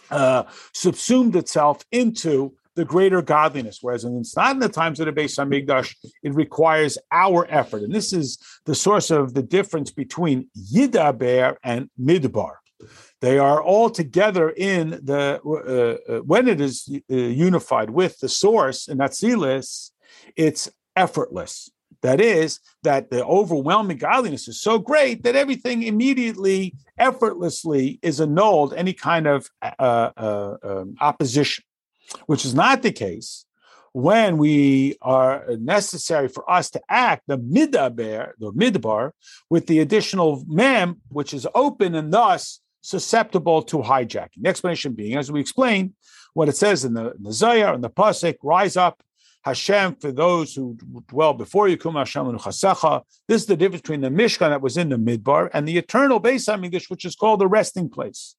uh, 0.09 0.43
subsumed 0.73 1.35
itself 1.35 1.83
into 1.91 2.55
the 2.75 2.85
greater 2.85 3.21
godliness. 3.21 3.79
Whereas 3.81 4.03
it's 4.03 4.35
not 4.35 4.51
in 4.51 4.59
the 4.59 4.69
times 4.69 4.99
of 4.99 5.05
the 5.05 5.11
Beis 5.11 5.37
Hamikdash, 5.37 5.95
it 6.23 6.33
requires 6.33 6.97
our 7.11 7.45
effort. 7.49 7.83
And 7.83 7.93
this 7.93 8.13
is 8.13 8.37
the 8.65 8.75
source 8.75 9.11
of 9.11 9.33
the 9.33 9.43
difference 9.43 9.91
between 9.91 10.49
Yidaber 10.73 11.55
and 11.63 11.89
Midbar. 11.99 12.55
They 13.21 13.39
are 13.39 13.61
all 13.61 13.89
together 13.89 14.49
in 14.49 14.89
the, 14.91 15.39
uh, 15.45 16.11
uh, 16.11 16.19
when 16.19 16.47
it 16.47 16.59
is 16.59 16.89
uh, 17.09 17.15
unified 17.15 17.89
with 17.89 18.19
the 18.19 18.27
source 18.27 18.87
in 18.87 18.97
Atzilus, 18.97 19.91
it's 20.35 20.69
effortless. 20.95 21.69
That 22.01 22.19
is, 22.19 22.59
that 22.81 23.09
the 23.09 23.25
overwhelming 23.25 23.97
godliness 23.97 24.49
is 24.49 24.59
so 24.59 24.77
great 24.77 25.23
that 25.23 25.37
everything 25.37 25.83
immediately, 25.83 26.75
effortlessly 26.97 27.97
is 28.01 28.19
annulled, 28.19 28.73
any 28.73 28.91
kind 28.91 29.25
of 29.25 29.49
uh, 29.61 30.09
uh, 30.17 30.57
um, 30.61 30.95
opposition 30.99 31.63
which 32.25 32.45
is 32.45 32.53
not 32.53 32.81
the 32.81 32.91
case 32.91 33.45
when 33.93 34.37
we 34.37 34.97
are 35.01 35.49
uh, 35.49 35.55
necessary 35.59 36.27
for 36.27 36.49
us 36.49 36.71
to 36.71 36.81
act 36.89 37.23
the 37.27 37.37
midaber, 37.37 38.31
the 38.39 38.51
midbar, 38.51 39.11
with 39.49 39.67
the 39.67 39.79
additional 39.79 40.43
mem, 40.47 40.99
which 41.09 41.33
is 41.33 41.47
open 41.53 41.93
and 41.93 42.11
thus 42.11 42.59
susceptible 42.81 43.61
to 43.61 43.77
hijacking. 43.77 44.41
The 44.41 44.49
explanation 44.49 44.93
being, 44.93 45.15
as 45.15 45.31
we 45.31 45.39
explained, 45.39 45.93
what 46.33 46.49
it 46.49 46.57
says 46.57 46.83
in 46.83 46.95
the, 46.95 47.11
in 47.11 47.23
the 47.23 47.29
Zayar 47.29 47.75
and 47.75 47.83
the 47.83 47.89
Pasik, 47.89 48.37
rise 48.41 48.75
up, 48.75 49.03
Hashem, 49.43 49.97
for 49.97 50.11
those 50.11 50.55
who 50.55 50.77
dwell 51.07 51.33
before 51.33 51.67
you, 51.67 51.77
Kum 51.77 51.95
Hashem 51.95 52.27
and 52.27 52.39
Chasecha. 52.39 53.03
This 53.27 53.41
is 53.41 53.47
the 53.47 53.57
difference 53.57 53.81
between 53.81 54.01
the 54.01 54.09
Mishkan 54.09 54.49
that 54.49 54.61
was 54.61 54.77
in 54.77 54.89
the 54.89 54.95
Midbar 54.95 55.49
and 55.53 55.67
the 55.67 55.77
eternal 55.77 56.19
Beis 56.19 56.47
Hamikdash, 56.47 56.89
which 56.89 57.05
is 57.05 57.15
called 57.15 57.41
the 57.41 57.47
resting 57.47 57.89
place 57.89 58.35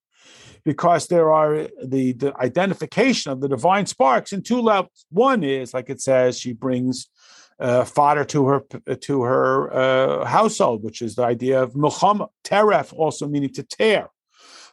because 0.65 1.09
there 1.09 1.33
are 1.33 1.69
the, 1.85 2.13
the 2.13 2.35
identification 2.39 3.33
of 3.33 3.41
the 3.41 3.49
divine 3.49 3.87
sparks 3.87 4.33
in 4.33 4.43
two 4.43 4.61
levels. 4.61 5.07
One 5.11 5.45
is, 5.45 5.75
like 5.75 5.91
it 5.91 6.01
says, 6.01 6.39
she 6.39 6.53
brings 6.53 7.09
uh, 7.61 7.85
fodder 7.85 8.25
to 8.25 8.47
her 8.47 8.61
to 9.01 9.23
her 9.23 9.73
uh, 9.73 10.25
household, 10.25 10.83
which 10.83 11.03
is 11.03 11.15
the 11.15 11.25
idea 11.25 11.63
of 11.63 11.75
milchama, 11.75 12.29
teref, 12.43 12.93
also 12.93 13.29
meaning 13.29 13.53
to 13.53 13.63
tear. 13.63 14.09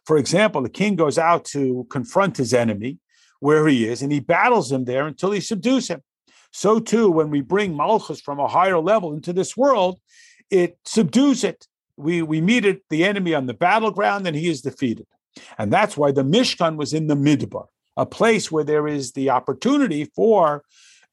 For 0.05 0.17
example, 0.17 0.61
the 0.61 0.69
king 0.69 0.95
goes 0.95 1.17
out 1.17 1.45
to 1.45 1.85
confront 1.91 2.37
his 2.37 2.53
enemy 2.53 2.97
where 3.39 3.67
he 3.67 3.87
is, 3.87 4.01
and 4.01 4.11
he 4.11 4.19
battles 4.19 4.71
him 4.71 4.85
there 4.85 5.05
until 5.07 5.31
he 5.31 5.41
subdues 5.41 5.87
him. 5.87 6.01
So 6.51 6.79
too, 6.79 7.09
when 7.09 7.29
we 7.29 7.41
bring 7.41 7.75
malchus 7.75 8.19
from 8.19 8.39
a 8.39 8.47
higher 8.47 8.79
level 8.79 9.13
into 9.13 9.33
this 9.33 9.55
world, 9.55 9.99
it 10.49 10.77
subdues 10.85 11.43
it. 11.43 11.67
We 11.97 12.21
we 12.21 12.41
meet 12.41 12.65
it, 12.65 12.81
the 12.89 13.03
enemy 13.03 13.33
on 13.35 13.45
the 13.45 13.53
battleground, 13.53 14.25
and 14.27 14.35
he 14.35 14.49
is 14.49 14.61
defeated. 14.61 15.05
And 15.57 15.71
that's 15.71 15.95
why 15.97 16.11
the 16.11 16.23
Mishkan 16.23 16.75
was 16.75 16.93
in 16.93 17.07
the 17.07 17.15
Midbar, 17.15 17.67
a 17.97 18.05
place 18.05 18.51
where 18.51 18.63
there 18.63 18.87
is 18.87 19.11
the 19.13 19.29
opportunity 19.29 20.05
for 20.15 20.63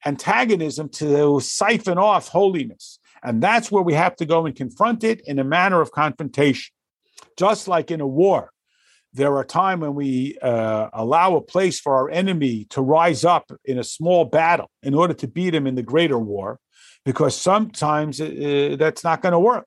antagonism 0.04 0.88
to 0.88 1.40
siphon 1.40 1.98
off 1.98 2.28
holiness. 2.28 2.98
And 3.22 3.42
that's 3.42 3.70
where 3.70 3.83
we 3.83 3.94
have 3.94 4.16
to 4.16 4.26
go 4.26 4.46
and 4.46 4.54
confront 4.54 5.02
it 5.02 5.22
in 5.26 5.38
a 5.38 5.44
manner 5.44 5.81
of 5.81 5.90
confrontation. 5.90 6.72
Just 7.37 7.68
like 7.68 7.90
in 7.90 8.00
a 8.00 8.07
war, 8.07 8.52
there 9.12 9.35
are 9.37 9.44
times 9.44 9.81
when 9.83 9.94
we 9.94 10.38
uh, 10.40 10.88
allow 10.92 11.35
a 11.37 11.40
place 11.40 11.81
for 11.81 11.96
our 11.96 12.11
enemy 12.11 12.66
to 12.70 12.81
rise 12.81 13.24
up 13.24 13.50
in 13.64 13.78
a 13.78 13.85
small 13.85 14.24
battle 14.24 14.70
in 14.83 14.94
order 14.94 15.14
to 15.14 15.26
beat 15.26 15.54
him 15.54 15.66
in 15.66 15.74
the 15.74 15.83
greater 15.83 16.18
war, 16.18 16.61
because 17.04 17.37
sometimes 17.37 18.20
uh, 18.20 18.76
that's 18.78 19.02
not 19.02 19.22
going 19.22 19.33
to 19.33 19.38
work. 19.38 19.66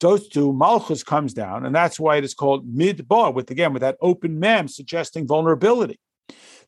Those 0.00 0.28
two, 0.28 0.52
Malchus 0.52 1.02
comes 1.02 1.32
down, 1.32 1.64
and 1.64 1.74
that's 1.74 1.98
why 2.00 2.16
it 2.16 2.24
is 2.24 2.34
called 2.34 2.68
midbar, 2.72 3.32
with 3.32 3.50
again 3.50 3.72
with 3.72 3.80
that 3.82 3.96
open 4.00 4.38
mem 4.38 4.68
suggesting 4.68 5.26
vulnerability. 5.26 5.98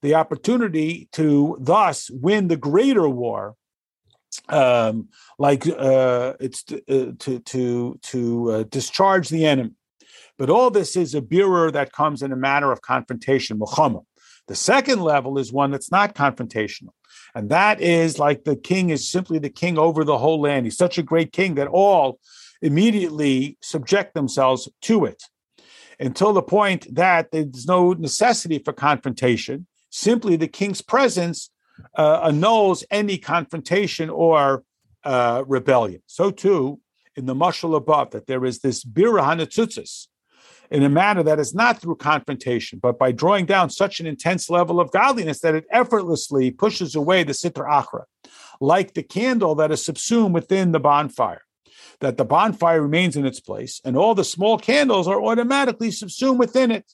The 0.02 0.14
opportunity 0.14 1.08
to 1.12 1.56
thus 1.60 2.10
win 2.10 2.48
the 2.48 2.56
greater 2.56 3.08
war, 3.08 3.56
um, 4.48 5.08
like 5.38 5.66
uh, 5.66 6.34
it's 6.38 6.62
to 6.64 6.76
uh, 6.88 7.12
to 7.18 7.40
to, 7.40 7.98
to 8.02 8.50
uh, 8.50 8.62
discharge 8.64 9.28
the 9.28 9.46
enemy. 9.46 9.72
But 10.38 10.50
all 10.50 10.70
this 10.70 10.96
is 10.96 11.14
a 11.14 11.22
birur 11.22 11.72
that 11.72 11.92
comes 11.92 12.22
in 12.22 12.32
a 12.32 12.36
matter 12.36 12.70
of 12.70 12.82
confrontation, 12.82 13.58
milchama. 13.58 14.04
The 14.48 14.54
second 14.54 15.00
level 15.00 15.38
is 15.38 15.52
one 15.52 15.70
that's 15.70 15.90
not 15.90 16.14
confrontational. 16.14 16.90
And 17.34 17.50
that 17.50 17.80
is 17.80 18.18
like 18.18 18.44
the 18.44 18.56
king 18.56 18.90
is 18.90 19.10
simply 19.10 19.38
the 19.38 19.50
king 19.50 19.78
over 19.78 20.04
the 20.04 20.18
whole 20.18 20.40
land. 20.40 20.66
He's 20.66 20.76
such 20.76 20.98
a 20.98 21.02
great 21.02 21.32
king 21.32 21.56
that 21.56 21.68
all 21.68 22.20
immediately 22.62 23.58
subject 23.60 24.14
themselves 24.14 24.68
to 24.82 25.04
it 25.04 25.22
until 25.98 26.32
the 26.32 26.42
point 26.42 26.94
that 26.94 27.30
there's 27.30 27.66
no 27.66 27.92
necessity 27.92 28.58
for 28.58 28.72
confrontation. 28.72 29.66
Simply 29.90 30.36
the 30.36 30.48
king's 30.48 30.82
presence 30.82 31.50
uh, 31.96 32.20
annuls 32.24 32.84
any 32.90 33.18
confrontation 33.18 34.10
or 34.10 34.64
uh, 35.04 35.44
rebellion. 35.46 36.02
So 36.06 36.30
too, 36.30 36.80
in 37.14 37.26
the 37.26 37.34
mushal 37.34 37.76
above, 37.76 38.10
that 38.10 38.26
there 38.26 38.44
is 38.44 38.60
this 38.60 38.84
bira 38.84 39.22
hanetzutzis, 39.22 40.08
in 40.70 40.82
a 40.82 40.88
manner 40.88 41.22
that 41.22 41.38
is 41.38 41.54
not 41.54 41.80
through 41.80 41.96
confrontation, 41.96 42.78
but 42.82 42.98
by 42.98 43.12
drawing 43.12 43.46
down 43.46 43.70
such 43.70 44.00
an 44.00 44.06
intense 44.06 44.50
level 44.50 44.80
of 44.80 44.90
godliness 44.90 45.40
that 45.40 45.54
it 45.54 45.64
effortlessly 45.70 46.50
pushes 46.50 46.94
away 46.94 47.22
the 47.22 47.32
sitra 47.32 47.68
achra, 47.68 48.02
like 48.60 48.94
the 48.94 49.02
candle 49.02 49.54
that 49.54 49.70
is 49.70 49.84
subsumed 49.84 50.34
within 50.34 50.72
the 50.72 50.80
bonfire. 50.80 51.42
That 52.00 52.18
the 52.18 52.24
bonfire 52.24 52.82
remains 52.82 53.16
in 53.16 53.24
its 53.24 53.40
place, 53.40 53.80
and 53.84 53.96
all 53.96 54.14
the 54.14 54.24
small 54.24 54.58
candles 54.58 55.08
are 55.08 55.22
automatically 55.22 55.90
subsumed 55.90 56.38
within 56.38 56.70
it. 56.70 56.92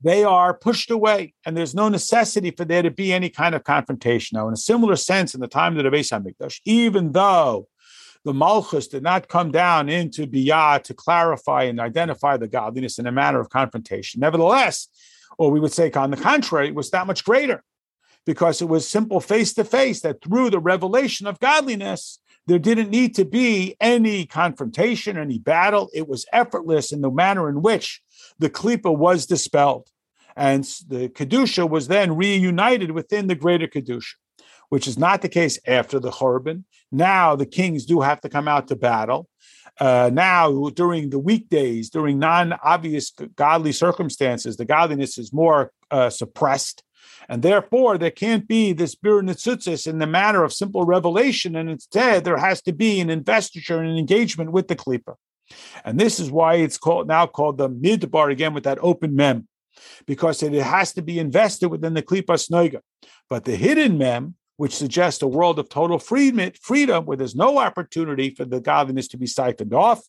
They 0.00 0.22
are 0.22 0.54
pushed 0.54 0.92
away, 0.92 1.34
and 1.44 1.56
there's 1.56 1.74
no 1.74 1.88
necessity 1.88 2.52
for 2.52 2.64
there 2.64 2.82
to 2.82 2.90
be 2.90 3.12
any 3.12 3.30
kind 3.30 3.54
of 3.56 3.64
confrontation. 3.64 4.36
Now, 4.36 4.46
in 4.46 4.54
a 4.54 4.58
similar 4.58 4.94
sense, 4.94 5.34
in 5.34 5.40
the 5.40 5.48
time 5.48 5.76
of 5.76 5.82
the 5.82 5.90
Beis 5.90 6.12
Hamikdash, 6.12 6.60
even 6.64 7.12
though 7.12 7.66
the 8.24 8.34
Malchus 8.34 8.86
did 8.86 9.02
not 9.02 9.28
come 9.28 9.50
down 9.50 9.88
into 9.88 10.26
Biyah 10.26 10.82
to 10.84 10.94
clarify 10.94 11.64
and 11.64 11.80
identify 11.80 12.36
the 12.36 12.48
godliness 12.48 12.98
in 12.98 13.06
a 13.06 13.12
manner 13.12 13.40
of 13.40 13.50
confrontation. 13.50 14.20
Nevertheless, 14.20 14.88
or 15.36 15.50
we 15.50 15.60
would 15.60 15.72
say, 15.72 15.90
on 15.92 16.10
the 16.10 16.16
contrary, 16.16 16.68
it 16.68 16.74
was 16.74 16.90
that 16.90 17.06
much 17.06 17.24
greater 17.24 17.64
because 18.26 18.60
it 18.60 18.68
was 18.68 18.88
simple 18.88 19.20
face 19.20 19.54
to 19.54 19.64
face 19.64 20.00
that 20.00 20.22
through 20.22 20.50
the 20.50 20.58
revelation 20.58 21.26
of 21.26 21.40
godliness, 21.40 22.20
there 22.48 22.58
didn't 22.58 22.90
need 22.90 23.14
to 23.16 23.24
be 23.24 23.76
any 23.80 24.26
confrontation, 24.26 25.16
any 25.16 25.38
battle. 25.38 25.90
It 25.94 26.08
was 26.08 26.26
effortless 26.32 26.92
in 26.92 27.00
the 27.00 27.10
manner 27.10 27.48
in 27.48 27.62
which 27.62 28.00
the 28.38 28.50
klipa 28.50 28.96
was 28.96 29.26
dispelled. 29.26 29.88
And 30.36 30.64
the 30.86 31.08
Kedusha 31.08 31.68
was 31.68 31.88
then 31.88 32.16
reunited 32.16 32.92
within 32.92 33.26
the 33.26 33.34
greater 33.34 33.66
Kedusha 33.66 34.14
which 34.68 34.86
is 34.86 34.98
not 34.98 35.22
the 35.22 35.28
case 35.28 35.58
after 35.66 35.98
the 35.98 36.10
Churban. 36.10 36.64
Now 36.92 37.36
the 37.36 37.46
kings 37.46 37.84
do 37.86 38.00
have 38.00 38.20
to 38.22 38.28
come 38.28 38.48
out 38.48 38.68
to 38.68 38.76
battle. 38.76 39.28
Uh, 39.80 40.10
now, 40.12 40.70
during 40.70 41.10
the 41.10 41.18
weekdays, 41.18 41.88
during 41.90 42.18
non 42.18 42.52
obvious 42.64 43.12
godly 43.36 43.72
circumstances, 43.72 44.56
the 44.56 44.64
godliness 44.64 45.18
is 45.18 45.32
more 45.32 45.72
uh, 45.90 46.10
suppressed. 46.10 46.82
And 47.28 47.42
therefore, 47.42 47.98
there 47.98 48.10
can't 48.10 48.48
be 48.48 48.72
this 48.72 48.94
bir 48.94 49.22
nitzutzis 49.22 49.86
in 49.86 49.98
the 49.98 50.06
matter 50.06 50.44
of 50.44 50.52
simple 50.52 50.84
revelation. 50.84 51.56
And 51.56 51.68
instead, 51.68 52.24
there 52.24 52.38
has 52.38 52.62
to 52.62 52.72
be 52.72 53.00
an 53.00 53.10
investiture 53.10 53.78
and 53.78 53.90
an 53.90 53.98
engagement 53.98 54.52
with 54.52 54.68
the 54.68 54.76
klipa. 54.76 55.16
And 55.84 55.98
this 55.98 56.18
is 56.18 56.30
why 56.30 56.56
it's 56.56 56.78
called 56.78 57.08
now 57.08 57.26
called 57.26 57.58
the 57.58 57.68
midbar 57.68 58.30
again 58.30 58.54
with 58.54 58.64
that 58.64 58.78
open 58.80 59.14
mem, 59.14 59.48
because 60.06 60.42
it 60.42 60.52
has 60.52 60.92
to 60.94 61.02
be 61.02 61.18
invested 61.18 61.68
within 61.68 61.94
the 61.94 62.02
klipas 62.02 62.50
noiga. 62.50 62.80
But 63.28 63.44
the 63.44 63.56
hidden 63.56 63.98
mem, 63.98 64.34
which 64.56 64.74
suggests 64.74 65.22
a 65.22 65.28
world 65.28 65.58
of 65.58 65.68
total 65.68 65.98
freedom, 65.98 66.50
freedom 66.60 67.04
where 67.04 67.16
there's 67.16 67.36
no 67.36 67.58
opportunity 67.58 68.34
for 68.34 68.44
the 68.44 68.60
godliness 68.60 69.08
to 69.08 69.16
be 69.16 69.26
siphoned 69.26 69.72
off. 69.72 70.02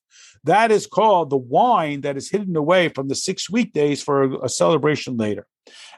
That 0.43 0.71
is 0.71 0.87
called 0.87 1.29
the 1.29 1.37
wine 1.37 2.01
that 2.01 2.17
is 2.17 2.31
hidden 2.31 2.55
away 2.55 2.89
from 2.89 3.09
the 3.09 3.15
six 3.15 3.49
weekdays 3.49 4.01
for 4.01 4.23
a, 4.23 4.45
a 4.45 4.49
celebration 4.49 5.17
later. 5.17 5.45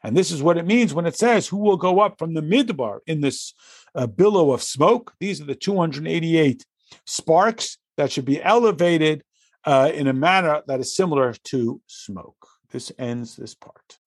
And 0.04 0.16
this 0.16 0.32
is 0.32 0.44
what 0.44 0.58
it 0.58 0.66
means 0.66 0.94
when 0.94 1.06
it 1.06 1.16
says, 1.16 1.48
Who 1.48 1.58
will 1.58 1.78
go 1.78 2.00
up 2.00 2.18
from 2.18 2.34
the 2.34 2.42
midbar 2.42 3.00
in 3.08 3.22
this 3.22 3.54
uh, 3.96 4.08
billow 4.08 4.52
of 4.52 4.64
smoke? 4.64 5.14
These 5.20 5.42
are 5.42 5.46
the 5.46 5.56
288 5.56 6.66
sparks 7.06 7.78
that 7.98 8.12
should 8.12 8.26
be 8.26 8.42
elevated 8.42 9.24
uh, 9.66 9.92
in 9.94 10.08
a 10.08 10.14
manner 10.14 10.62
that 10.68 10.80
is 10.80 10.96
similar 10.96 11.34
to 11.46 11.82
smoke. 11.88 12.48
This 12.72 12.92
ends 12.98 13.36
this 13.36 13.54
part. 13.54 14.00